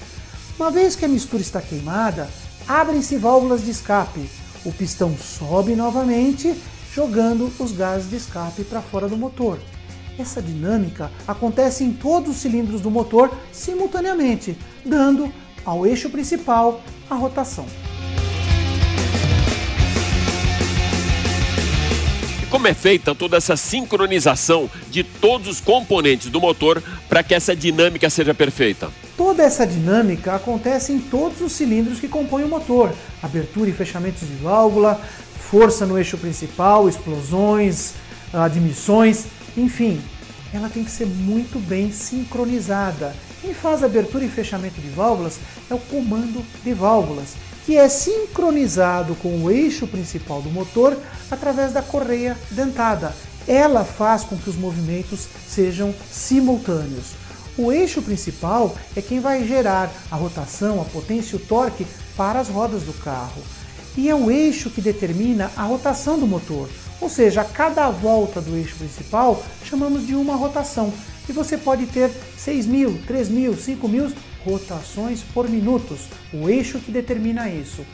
Uma 0.59 0.71
vez 0.71 0.95
que 0.95 1.05
a 1.05 1.09
mistura 1.09 1.43
está 1.43 1.61
queimada, 1.61 2.29
abrem-se 2.69 3.17
válvulas 3.17 3.65
de 3.65 3.71
escape. 3.71 4.29
O 4.65 4.73
pistão 4.73 5.17
sobe 5.17 5.75
novamente, 5.75 6.55
jogando 6.95 7.51
os 7.59 7.73
gases 7.73 8.09
de 8.09 8.17
escape 8.17 8.63
para 8.65 8.81
fora 8.81 9.09
do 9.09 9.17
motor. 9.17 9.59
Essa 10.19 10.43
dinâmica 10.43 11.11
acontece 11.27 11.83
em 11.83 11.93
todos 11.93 12.37
os 12.37 12.37
cilindros 12.37 12.81
do 12.81 12.91
motor 12.91 13.33
simultaneamente, 13.51 14.57
dando 14.85 15.33
ao 15.65 15.87
eixo 15.87 16.11
principal 16.11 16.81
a 17.09 17.15
rotação. 17.15 17.67
Como 22.63 22.71
é 22.71 22.75
feita 22.75 23.13
toda 23.13 23.37
essa 23.37 23.57
sincronização 23.57 24.71
de 24.89 25.03
todos 25.03 25.49
os 25.49 25.61
componentes 25.61 26.31
do 26.31 26.41
motor 26.41 26.81
para 27.09 27.21
que 27.21 27.35
essa 27.35 27.57
dinâmica 27.57 28.09
seja 28.09 28.33
perfeita? 28.33 28.89
Toda 29.17 29.43
essa 29.43 29.67
dinâmica 29.67 30.37
acontece 30.37 30.93
em 30.93 31.01
todos 31.01 31.41
os 31.41 31.51
cilindros 31.51 31.99
que 31.99 32.07
compõem 32.07 32.45
o 32.45 32.49
motor: 32.49 32.95
abertura 33.21 33.69
e 33.69 33.73
fechamentos 33.73 34.29
de 34.29 34.37
válvula, 34.37 35.03
força 35.51 35.85
no 35.85 35.99
eixo 35.99 36.17
principal, 36.17 36.89
explosões, 36.89 37.95
admissões, 38.33 39.25
enfim, 39.57 40.01
ela 40.55 40.69
tem 40.69 40.85
que 40.85 40.91
ser 40.93 41.07
muito 41.07 41.59
bem 41.59 41.91
sincronizada. 41.91 43.13
Quem 43.41 43.53
faz 43.53 43.83
abertura 43.83 44.25
e 44.25 44.29
fechamento 44.29 44.81
de 44.81 44.89
válvulas 44.91 45.41
é 45.69 45.75
o 45.75 45.81
comando 45.81 46.45
de 46.63 46.73
válvulas, 46.73 47.35
que 47.65 47.77
é 47.77 47.89
sincronizado 47.89 49.15
com 49.17 49.43
o 49.43 49.51
eixo 49.51 49.87
principal 49.87 50.43
do 50.43 50.51
motor 50.51 50.97
através 51.31 51.73
da 51.73 51.83
correia 51.83 52.37
dentada. 52.51 53.15
Ela 53.47 53.85
faz 53.85 54.23
com 54.23 54.37
que 54.37 54.51
os 54.51 54.57
movimentos 54.57 55.29
sejam 55.49 55.95
simultâneos. 56.11 57.13
O 57.57 57.71
eixo 57.71 58.01
principal 58.01 58.75
é 58.97 59.03
quem 59.03 59.21
vai 59.21 59.47
gerar 59.47 59.93
a 60.11 60.17
rotação, 60.17 60.81
a 60.81 60.85
potência 60.85 61.35
e 61.35 61.37
o 61.37 61.45
torque 61.45 61.87
para 62.17 62.41
as 62.41 62.49
rodas 62.49 62.83
do 62.83 62.93
carro. 62.95 63.43
E 63.97 64.09
é 64.09 64.15
o 64.15 64.31
eixo 64.31 64.71
que 64.71 64.81
determina 64.81 65.51
a 65.57 65.65
rotação 65.65 66.19
do 66.19 66.27
motor. 66.27 66.69
Ou 67.01 67.11
seja, 67.11 67.43
a 67.43 67.45
cada 67.45 67.91
volta 67.91 68.41
do 68.41 68.57
eixo 68.57 68.77
principal 68.77 69.43
chamamos 69.65 70.07
de 70.07 70.15
uma 70.15 70.35
rotação. 70.35 70.93
E 71.29 71.33
você 71.33 71.59
pode 71.59 71.87
ter 71.87 72.11
6 72.39 72.67
mil, 72.67 72.99
3 73.07 73.29
mil, 73.29 73.57
5 73.57 73.89
mil 73.89 74.11
rotações 74.45 75.23
por 75.35 75.49
minutos, 75.49 76.09
o 76.33 76.49
eixo 76.49 76.79
que 76.79 76.91
determina 76.91 77.49
isso. 77.49 77.85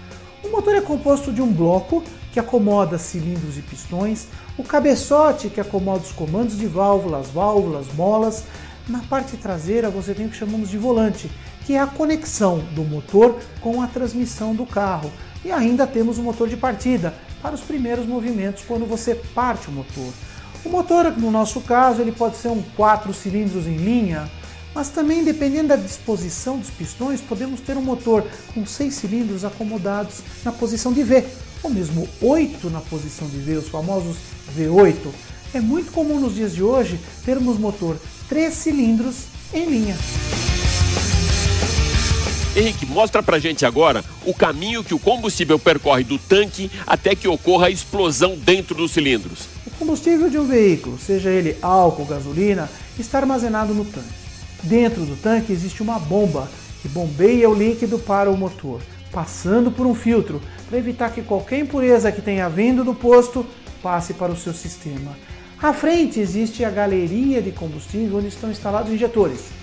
O 0.44 0.48
motor 0.50 0.74
é 0.74 0.80
composto 0.80 1.32
de 1.32 1.42
um 1.42 1.52
bloco 1.52 2.02
que 2.32 2.38
acomoda 2.38 2.98
cilindros 2.98 3.58
e 3.58 3.62
pistões, 3.62 4.28
o 4.56 4.62
cabeçote 4.62 5.48
que 5.48 5.60
acomoda 5.60 6.04
os 6.04 6.12
comandos 6.12 6.56
de 6.56 6.66
válvulas, 6.66 7.28
válvulas, 7.28 7.86
molas. 7.94 8.44
Na 8.88 9.00
parte 9.00 9.36
traseira 9.36 9.90
você 9.90 10.14
tem 10.14 10.26
o 10.26 10.28
que 10.28 10.36
chamamos 10.36 10.70
de 10.70 10.78
volante, 10.78 11.30
que 11.66 11.74
é 11.74 11.80
a 11.80 11.86
conexão 11.86 12.58
do 12.74 12.82
motor 12.82 13.38
com 13.60 13.82
a 13.82 13.86
transmissão 13.86 14.54
do 14.54 14.64
carro. 14.64 15.10
E 15.44 15.50
ainda 15.50 15.86
temos 15.86 16.18
o 16.18 16.22
motor 16.22 16.48
de 16.48 16.56
partida, 16.56 17.14
para 17.42 17.54
os 17.54 17.60
primeiros 17.60 18.06
movimentos 18.06 18.64
quando 18.66 18.86
você 18.86 19.14
parte 19.14 19.68
o 19.68 19.72
motor. 19.72 20.12
O 20.64 20.68
motor, 20.68 21.12
no 21.16 21.30
nosso 21.30 21.60
caso, 21.60 22.00
ele 22.00 22.12
pode 22.12 22.36
ser 22.36 22.48
um 22.48 22.62
4 22.76 23.14
cilindros 23.14 23.66
em 23.66 23.76
linha, 23.76 24.28
mas 24.78 24.90
também 24.90 25.24
dependendo 25.24 25.70
da 25.70 25.76
disposição 25.76 26.56
dos 26.56 26.70
pistões, 26.70 27.20
podemos 27.20 27.58
ter 27.58 27.76
um 27.76 27.82
motor 27.82 28.24
com 28.54 28.64
6 28.64 28.94
cilindros 28.94 29.44
acomodados 29.44 30.18
na 30.44 30.52
posição 30.52 30.92
de 30.92 31.02
V, 31.02 31.24
ou 31.64 31.68
mesmo 31.68 32.08
8 32.22 32.70
na 32.70 32.80
posição 32.80 33.26
de 33.26 33.38
V, 33.38 33.56
os 33.56 33.68
famosos 33.68 34.16
V8. 34.56 35.08
É 35.52 35.60
muito 35.60 35.90
comum 35.90 36.20
nos 36.20 36.36
dias 36.36 36.54
de 36.54 36.62
hoje 36.62 37.00
termos 37.24 37.58
motor 37.58 37.96
3 38.28 38.54
cilindros 38.54 39.24
em 39.52 39.68
linha. 39.68 39.96
Henrique, 42.54 42.86
mostra 42.86 43.20
pra 43.20 43.40
gente 43.40 43.66
agora 43.66 44.04
o 44.24 44.32
caminho 44.32 44.84
que 44.84 44.94
o 44.94 44.98
combustível 45.00 45.58
percorre 45.58 46.04
do 46.04 46.20
tanque 46.20 46.70
até 46.86 47.16
que 47.16 47.26
ocorra 47.26 47.66
a 47.66 47.70
explosão 47.70 48.36
dentro 48.36 48.76
dos 48.76 48.92
cilindros. 48.92 49.48
O 49.66 49.70
combustível 49.70 50.30
de 50.30 50.38
um 50.38 50.46
veículo, 50.46 50.96
seja 51.04 51.30
ele 51.30 51.56
álcool, 51.60 52.04
gasolina, 52.04 52.70
está 52.96 53.18
armazenado 53.18 53.74
no 53.74 53.84
tanque. 53.84 54.27
Dentro 54.62 55.04
do 55.04 55.16
tanque 55.16 55.52
existe 55.52 55.82
uma 55.82 55.98
bomba 55.98 56.48
que 56.82 56.88
bombeia 56.88 57.48
o 57.48 57.54
líquido 57.54 57.98
para 57.98 58.30
o 58.30 58.36
motor, 58.36 58.80
passando 59.12 59.70
por 59.70 59.86
um 59.86 59.94
filtro 59.94 60.40
para 60.68 60.78
evitar 60.78 61.10
que 61.10 61.22
qualquer 61.22 61.60
impureza 61.60 62.12
que 62.12 62.22
tenha 62.22 62.48
vindo 62.48 62.84
do 62.84 62.94
posto 62.94 63.46
passe 63.82 64.14
para 64.14 64.32
o 64.32 64.36
seu 64.36 64.52
sistema. 64.52 65.16
À 65.60 65.72
frente 65.72 66.20
existe 66.20 66.64
a 66.64 66.70
galeria 66.70 67.42
de 67.42 67.50
combustível 67.50 68.18
onde 68.18 68.28
estão 68.28 68.50
instalados 68.50 68.92
injetores 68.92 69.58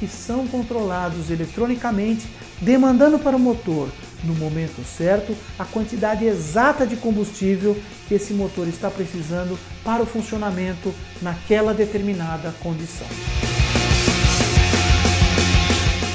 que 0.00 0.08
são 0.08 0.48
controlados 0.48 1.30
eletronicamente, 1.30 2.26
demandando 2.58 3.18
para 3.18 3.36
o 3.36 3.38
motor, 3.38 3.90
no 4.24 4.34
momento 4.34 4.82
certo, 4.82 5.36
a 5.58 5.64
quantidade 5.64 6.24
exata 6.24 6.86
de 6.86 6.96
combustível 6.96 7.76
que 8.08 8.14
esse 8.14 8.32
motor 8.32 8.66
está 8.66 8.90
precisando 8.90 9.58
para 9.84 10.02
o 10.02 10.06
funcionamento 10.06 10.92
naquela 11.20 11.74
determinada 11.74 12.52
condição. 12.62 13.06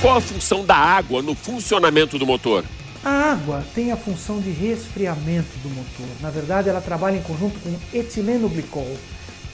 Qual 0.06 0.18
a 0.18 0.22
função 0.22 0.64
da 0.64 0.76
água 0.76 1.24
no 1.24 1.34
funcionamento 1.34 2.20
do 2.20 2.28
motor? 2.28 2.64
A 3.04 3.10
água 3.10 3.66
tem 3.74 3.92
a 3.92 3.98
função 3.98 4.40
de 4.40 4.52
resfriamento 4.52 5.58
do 5.64 5.70
motor. 5.70 6.06
Na 6.22 6.30
verdade, 6.30 6.70
ela 6.70 6.80
trabalha 6.80 7.18
em 7.18 7.24
conjunto 7.24 7.60
com 7.60 7.76
etileno 7.92 8.48
glicol. 8.48 8.96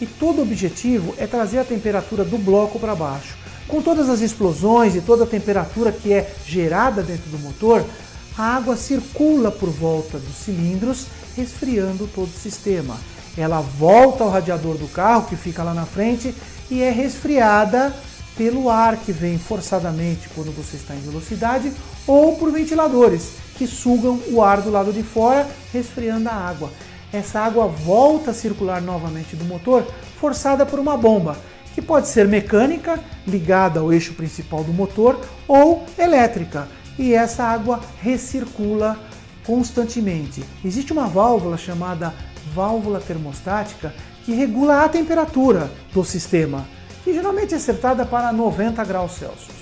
E 0.01 0.05
todo 0.05 0.39
o 0.39 0.41
objetivo 0.41 1.15
é 1.17 1.25
trazer 1.25 1.59
a 1.59 1.63
temperatura 1.63 2.25
do 2.25 2.37
bloco 2.37 2.77
para 2.77 2.93
baixo. 2.93 3.37
Com 3.65 3.81
todas 3.81 4.09
as 4.09 4.19
explosões 4.19 4.93
e 4.93 4.99
toda 4.99 5.23
a 5.23 5.27
temperatura 5.27 5.89
que 5.89 6.11
é 6.11 6.35
gerada 6.45 7.01
dentro 7.01 7.29
do 7.29 7.39
motor, 7.39 7.85
a 8.37 8.57
água 8.57 8.75
circula 8.75 9.51
por 9.51 9.69
volta 9.69 10.19
dos 10.19 10.35
cilindros, 10.35 11.05
resfriando 11.33 12.09
todo 12.13 12.27
o 12.27 12.37
sistema. 12.37 12.97
Ela 13.37 13.61
volta 13.61 14.25
ao 14.25 14.29
radiador 14.29 14.75
do 14.75 14.89
carro, 14.89 15.27
que 15.29 15.37
fica 15.37 15.63
lá 15.63 15.73
na 15.73 15.85
frente, 15.85 16.35
e 16.69 16.81
é 16.81 16.91
resfriada 16.91 17.95
pelo 18.37 18.69
ar 18.69 18.97
que 18.97 19.11
vem 19.11 19.37
forçadamente 19.37 20.29
quando 20.29 20.51
você 20.51 20.77
está 20.77 20.95
em 20.95 21.01
velocidade 21.01 21.71
ou 22.07 22.35
por 22.35 22.51
ventiladores 22.51 23.33
que 23.55 23.67
sugam 23.67 24.19
o 24.29 24.41
ar 24.41 24.61
do 24.61 24.71
lado 24.71 24.91
de 24.91 25.03
fora, 25.03 25.47
resfriando 25.71 26.29
a 26.29 26.33
água. 26.33 26.71
Essa 27.13 27.41
água 27.41 27.67
volta 27.67 28.31
a 28.31 28.33
circular 28.33 28.81
novamente 28.81 29.35
do 29.35 29.45
motor, 29.45 29.85
forçada 30.19 30.65
por 30.65 30.79
uma 30.79 30.97
bomba, 30.97 31.37
que 31.75 31.81
pode 31.81 32.07
ser 32.07 32.27
mecânica, 32.27 32.99
ligada 33.27 33.79
ao 33.79 33.93
eixo 33.93 34.13
principal 34.13 34.63
do 34.63 34.73
motor, 34.73 35.19
ou 35.47 35.85
elétrica, 35.97 36.67
e 36.97 37.13
essa 37.13 37.43
água 37.43 37.79
recircula 38.01 38.97
constantemente. 39.45 40.43
Existe 40.63 40.91
uma 40.91 41.07
válvula 41.07 41.57
chamada 41.57 42.13
válvula 42.53 42.99
termostática 42.99 43.93
que 44.25 44.33
regula 44.33 44.83
a 44.83 44.89
temperatura 44.89 45.71
do 45.93 46.03
sistema, 46.03 46.65
que 47.03 47.13
geralmente 47.13 47.53
é 47.53 47.57
acertada 47.57 48.05
para 48.05 48.31
90 48.31 48.83
graus 48.83 49.13
Celsius. 49.13 49.61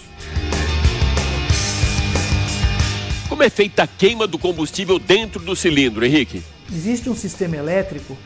Como 3.28 3.44
é 3.44 3.50
feita 3.50 3.84
a 3.84 3.88
queima 3.88 4.28
do 4.28 4.38
combustível 4.38 5.00
dentro 5.00 5.42
do 5.42 5.56
cilindro, 5.56 6.06
Henrique? 6.06 6.44
Existe 6.72 7.10
um 7.10 7.16
sistema 7.16 7.56
elétrico 7.56 8.18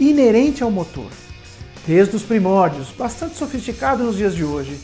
inerente 0.00 0.62
ao 0.62 0.70
motor, 0.70 1.10
desde 1.86 2.16
os 2.16 2.22
primórdios, 2.22 2.88
bastante 2.90 3.36
sofisticado 3.36 4.02
nos 4.02 4.16
dias 4.16 4.34
de 4.34 4.44
hoje. 4.44 4.78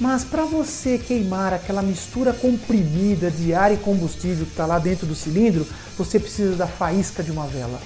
Mas 0.00 0.24
para 0.24 0.44
você 0.44 0.96
queimar 0.96 1.52
aquela 1.52 1.82
mistura 1.82 2.32
comprimida 2.32 3.30
de 3.30 3.52
ar 3.52 3.72
e 3.72 3.76
combustível 3.76 4.46
que 4.46 4.52
está 4.52 4.64
lá 4.64 4.78
dentro 4.78 5.06
do 5.06 5.14
cilindro, 5.14 5.66
você 5.96 6.20
precisa 6.20 6.54
da 6.54 6.68
faísca 6.68 7.22
de 7.22 7.32
uma 7.32 7.46
vela. 7.46 7.80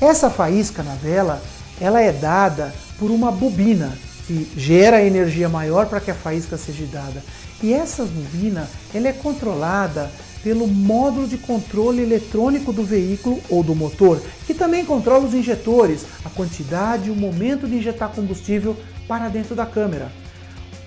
Essa 0.00 0.30
faísca 0.30 0.82
na 0.82 0.94
vela, 0.94 1.42
ela 1.80 2.00
é 2.00 2.12
dada 2.12 2.72
por 2.98 3.10
uma 3.10 3.32
bobina 3.32 3.98
que 4.26 4.50
gera 4.56 5.04
energia 5.04 5.48
maior 5.48 5.86
para 5.86 6.00
que 6.00 6.10
a 6.10 6.14
faísca 6.14 6.56
seja 6.56 6.86
dada. 6.86 7.22
E 7.62 7.72
essa 7.72 8.04
bobina, 8.04 8.68
ela 8.92 9.08
é 9.08 9.12
controlada 9.12 10.10
pelo 10.42 10.66
módulo 10.66 11.26
de 11.26 11.38
controle 11.38 12.02
eletrônico 12.02 12.72
do 12.72 12.84
veículo 12.84 13.40
ou 13.48 13.62
do 13.62 13.74
motor, 13.74 14.20
que 14.46 14.52
também 14.52 14.84
controla 14.84 15.24
os 15.24 15.34
injetores, 15.34 16.04
a 16.24 16.28
quantidade 16.28 17.08
e 17.08 17.10
o 17.10 17.16
momento 17.16 17.66
de 17.66 17.76
injetar 17.76 18.10
combustível 18.10 18.76
para 19.08 19.28
dentro 19.28 19.54
da 19.54 19.64
câmera. 19.64 20.12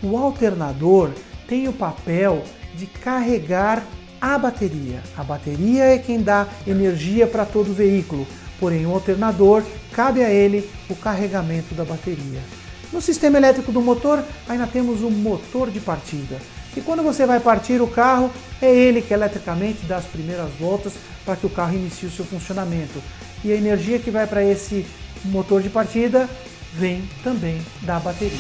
O 0.04 0.16
alternador 0.16 1.12
tem 1.48 1.68
o 1.68 1.74
papel 1.74 2.44
de 2.76 2.86
carregar 2.86 3.84
a 4.22 4.38
bateria. 4.38 5.02
A 5.18 5.24
bateria 5.24 5.86
é 5.86 5.98
quem 5.98 6.22
dá 6.22 6.48
energia 6.68 7.26
para 7.26 7.46
todo 7.46 7.72
o 7.72 7.74
veículo, 7.74 8.28
porém 8.60 8.86
o 8.86 8.94
alternador 8.94 9.64
cabe 9.92 10.24
a 10.24 10.30
ele 10.30 10.70
o 10.90 10.96
carregamento 10.96 11.74
da 11.74 11.84
bateria. 11.84 12.42
No 12.92 13.02
sistema 13.02 13.38
elétrico 13.38 13.72
do 13.72 13.82
motor, 13.82 14.24
ainda 14.48 14.66
temos 14.66 15.02
o 15.02 15.12
motor 15.12 15.70
de 15.70 15.80
partida. 15.80 16.40
E 16.76 16.82
quando 16.82 17.04
você 17.04 17.26
vai 17.26 17.40
partir 17.40 17.82
o 17.82 17.88
carro, 17.88 18.32
é 18.62 18.74
ele 18.74 19.02
que 19.02 19.14
eletricamente 19.14 19.86
dá 19.86 19.98
as 19.98 20.06
primeiras 20.06 20.50
voltas 20.60 20.94
para 21.26 21.36
que 21.36 21.46
o 21.46 21.50
carro 21.50 21.76
inicie 21.76 22.08
o 22.08 22.12
seu 22.12 22.24
funcionamento. 22.24 23.02
E 23.44 23.52
a 23.52 23.56
energia 23.56 24.00
que 24.00 24.10
vai 24.10 24.26
para 24.26 24.44
esse 24.44 24.86
motor 25.26 25.62
de 25.62 25.70
partida 25.70 26.30
vem 26.74 27.04
também 27.24 27.60
da 27.82 28.00
bateria. 28.00 28.38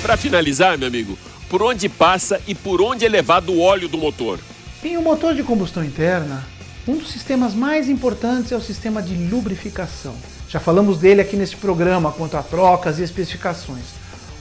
Para 0.00 0.16
finalizar, 0.16 0.78
meu 0.78 0.88
amigo, 0.88 1.18
por 1.50 1.62
onde 1.62 1.88
passa 1.88 2.40
e 2.46 2.54
por 2.54 2.80
onde 2.80 3.04
é 3.04 3.08
levado 3.08 3.52
o 3.52 3.60
óleo 3.60 3.88
do 3.88 3.98
motor? 3.98 4.38
Em 4.82 4.96
um 4.96 5.02
motor 5.02 5.34
de 5.34 5.42
combustão 5.42 5.84
interna, 5.84 6.46
um 6.86 6.96
dos 6.96 7.10
sistemas 7.10 7.52
mais 7.52 7.88
importantes 7.88 8.52
é 8.52 8.56
o 8.56 8.60
sistema 8.60 9.02
de 9.02 9.14
lubrificação. 9.14 10.14
Já 10.56 10.60
falamos 10.60 10.96
dele 10.96 11.20
aqui 11.20 11.36
neste 11.36 11.54
programa 11.54 12.10
quanto 12.10 12.34
a 12.34 12.42
trocas 12.42 12.98
e 12.98 13.02
especificações. 13.02 13.84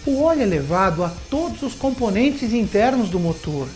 O 0.06 0.24
óleo 0.24 0.44
é 0.44 0.46
levado 0.46 1.04
a 1.04 1.12
todos 1.30 1.62
os 1.62 1.74
componentes 1.76 2.54
internos 2.54 3.10
do 3.10 3.20
motor. 3.20 3.68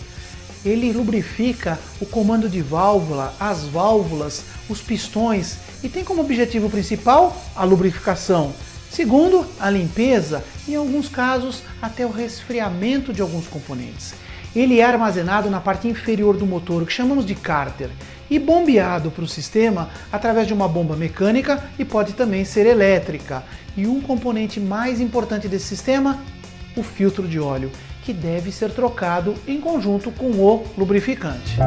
Ele 0.64 0.94
lubrifica 0.94 1.78
o 2.00 2.06
comando 2.06 2.48
de 2.48 2.62
válvula, 2.62 3.34
as 3.38 3.64
válvulas, 3.64 4.46
os 4.70 4.80
pistões 4.80 5.58
e 5.84 5.90
tem 5.90 6.06
como 6.06 6.22
objetivo 6.22 6.70
principal 6.70 7.36
a 7.54 7.66
lubrificação. 7.66 8.54
Segundo, 8.90 9.46
a 9.60 9.70
limpeza 9.70 10.42
e, 10.66 10.72
em 10.72 10.76
alguns 10.76 11.10
casos, 11.10 11.62
até 11.82 12.06
o 12.06 12.10
resfriamento 12.10 13.12
de 13.12 13.22
alguns 13.22 13.48
componentes. 13.48 14.14
Ele 14.56 14.80
é 14.80 14.86
armazenado 14.86 15.50
na 15.50 15.60
parte 15.60 15.90
inferior 15.90 16.38
do 16.38 16.46
motor, 16.46 16.86
que 16.86 16.94
chamamos 16.94 17.26
de 17.26 17.36
cárter, 17.36 17.90
e 18.30 18.38
bombeado 18.38 19.12
para 19.12 19.24
o 19.24 19.28
sistema 19.28 19.90
através 20.12 20.48
de 20.48 20.54
uma 20.54 20.68
bomba 20.68 20.96
mecânica 20.96 21.64
e 21.78 21.86
pode 21.86 22.14
também 22.14 22.46
ser 22.46 22.66
elétrica. 22.66 23.44
E 23.76 23.88
um 23.88 24.02
componente 24.02 24.60
mais 24.60 25.00
importante 25.00 25.48
desse 25.48 25.66
sistema, 25.66 26.20
o 26.76 26.84
filtro 26.84 27.28
de 27.28 27.40
óleo, 27.40 27.72
que 28.04 28.14
deve 28.14 28.52
ser 28.52 28.72
trocado 28.72 29.36
em 29.48 29.60
conjunto 29.60 30.12
com 30.12 30.32
o 30.32 30.66
lubrificante. 30.78 31.58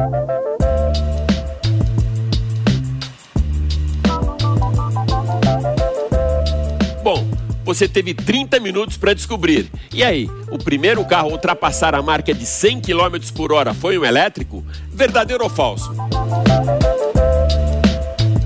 Bom, 7.03 7.25
você 7.63 7.87
teve 7.87 8.13
30 8.13 8.59
minutos 8.59 8.97
para 8.97 9.13
descobrir. 9.13 9.69
E 9.93 10.03
aí, 10.03 10.29
o 10.51 10.57
primeiro 10.57 11.03
carro 11.05 11.29
a 11.29 11.31
ultrapassar 11.33 11.95
a 11.95 12.01
marca 12.01 12.33
de 12.33 12.45
100 12.45 12.81
km 12.81 13.17
por 13.35 13.51
hora 13.51 13.73
foi 13.73 13.97
um 13.97 14.05
elétrico? 14.05 14.65
Verdadeiro 14.89 15.43
ou 15.43 15.49
falso? 15.49 15.93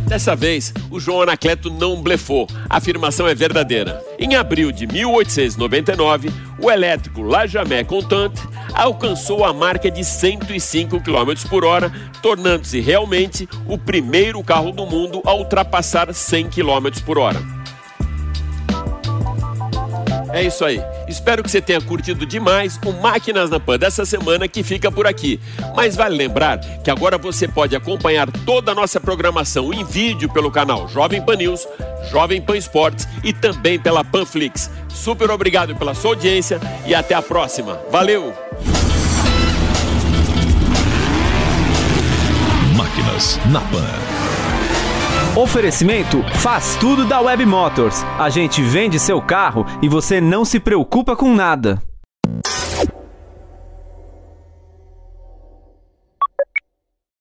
Dessa 0.08 0.38
vez, 0.38 0.74
o 0.90 1.02
João 1.02 1.22
Anacleto 1.22 1.70
não 1.70 2.02
blefou. 2.02 2.48
A 2.70 2.78
afirmação 2.78 3.28
é 3.28 3.36
verdadeira. 3.36 4.02
Em 4.18 4.36
abril 4.36 4.72
de 4.72 4.88
1899, 4.88 6.32
o 6.60 6.72
elétrico 6.72 7.22
Lajamé 7.22 7.84
Contante 7.84 8.42
alcançou 8.74 9.44
a 9.44 9.52
marca 9.52 9.92
de 9.92 10.06
105 10.06 11.02
km 11.02 11.50
por 11.50 11.66
hora, 11.66 11.92
tornando-se 12.22 12.80
realmente 12.80 13.50
o 13.68 13.78
primeiro 13.78 14.42
carro 14.42 14.72
do 14.72 14.86
mundo 14.86 15.22
a 15.26 15.34
ultrapassar 15.34 16.14
100 16.14 16.52
km 16.52 16.88
por 17.06 17.18
hora. 17.18 17.42
É 20.32 20.42
isso 20.44 20.64
aí. 20.64 20.82
Espero 21.08 21.42
que 21.42 21.50
você 21.50 21.62
tenha 21.62 21.80
curtido 21.80 22.26
demais 22.26 22.80
o 22.86 22.92
Máquinas 22.92 23.50
na 23.50 23.60
Pan 23.60 23.78
dessa 23.78 24.06
semana 24.06 24.48
que 24.48 24.62
fica 24.64 24.92
por 24.92 25.08
aqui. 25.08 25.40
Mas 25.76 25.96
vale 25.96 26.16
lembrar 26.16 26.60
que 26.84 26.92
agora 26.92 27.18
você 27.18 27.48
pode 27.48 27.76
acompanhar 27.76 28.30
toda 28.46 28.72
a 28.72 28.76
nossa 28.76 29.00
programação 29.00 29.74
em 29.74 29.86
vídeo 29.86 30.30
pelo 30.30 30.52
canal 30.52 30.88
Jovem 30.88 31.22
Pan 31.22 31.36
News, 31.36 31.68
Jovem 32.12 32.42
Pan 32.42 32.58
Esportes 32.58 33.08
e 33.24 33.32
também 33.32 33.80
pela 33.80 34.04
Panflix. 34.04 34.70
Super 34.90 35.32
obrigado 35.32 35.76
pela 35.76 35.94
sua 35.94 36.12
audiência 36.12 36.60
e 36.86 36.94
até 36.94 37.16
a 37.16 37.22
próxima. 37.22 37.80
Valeu! 37.90 38.34
Máquinas 42.76 43.40
na 43.52 43.62
Pan. 43.62 44.17
Oferecimento 45.38 46.24
faz 46.40 46.76
tudo 46.78 47.06
da 47.06 47.22
Web 47.22 47.46
Motors. 47.46 48.04
A 48.18 48.28
gente 48.28 48.60
vende 48.64 48.98
seu 48.98 49.22
carro 49.22 49.68
e 49.84 49.88
você 49.88 50.20
não 50.20 50.44
se 50.44 50.60
preocupa 50.60 51.16
com 51.16 51.32
nada. 51.36 51.80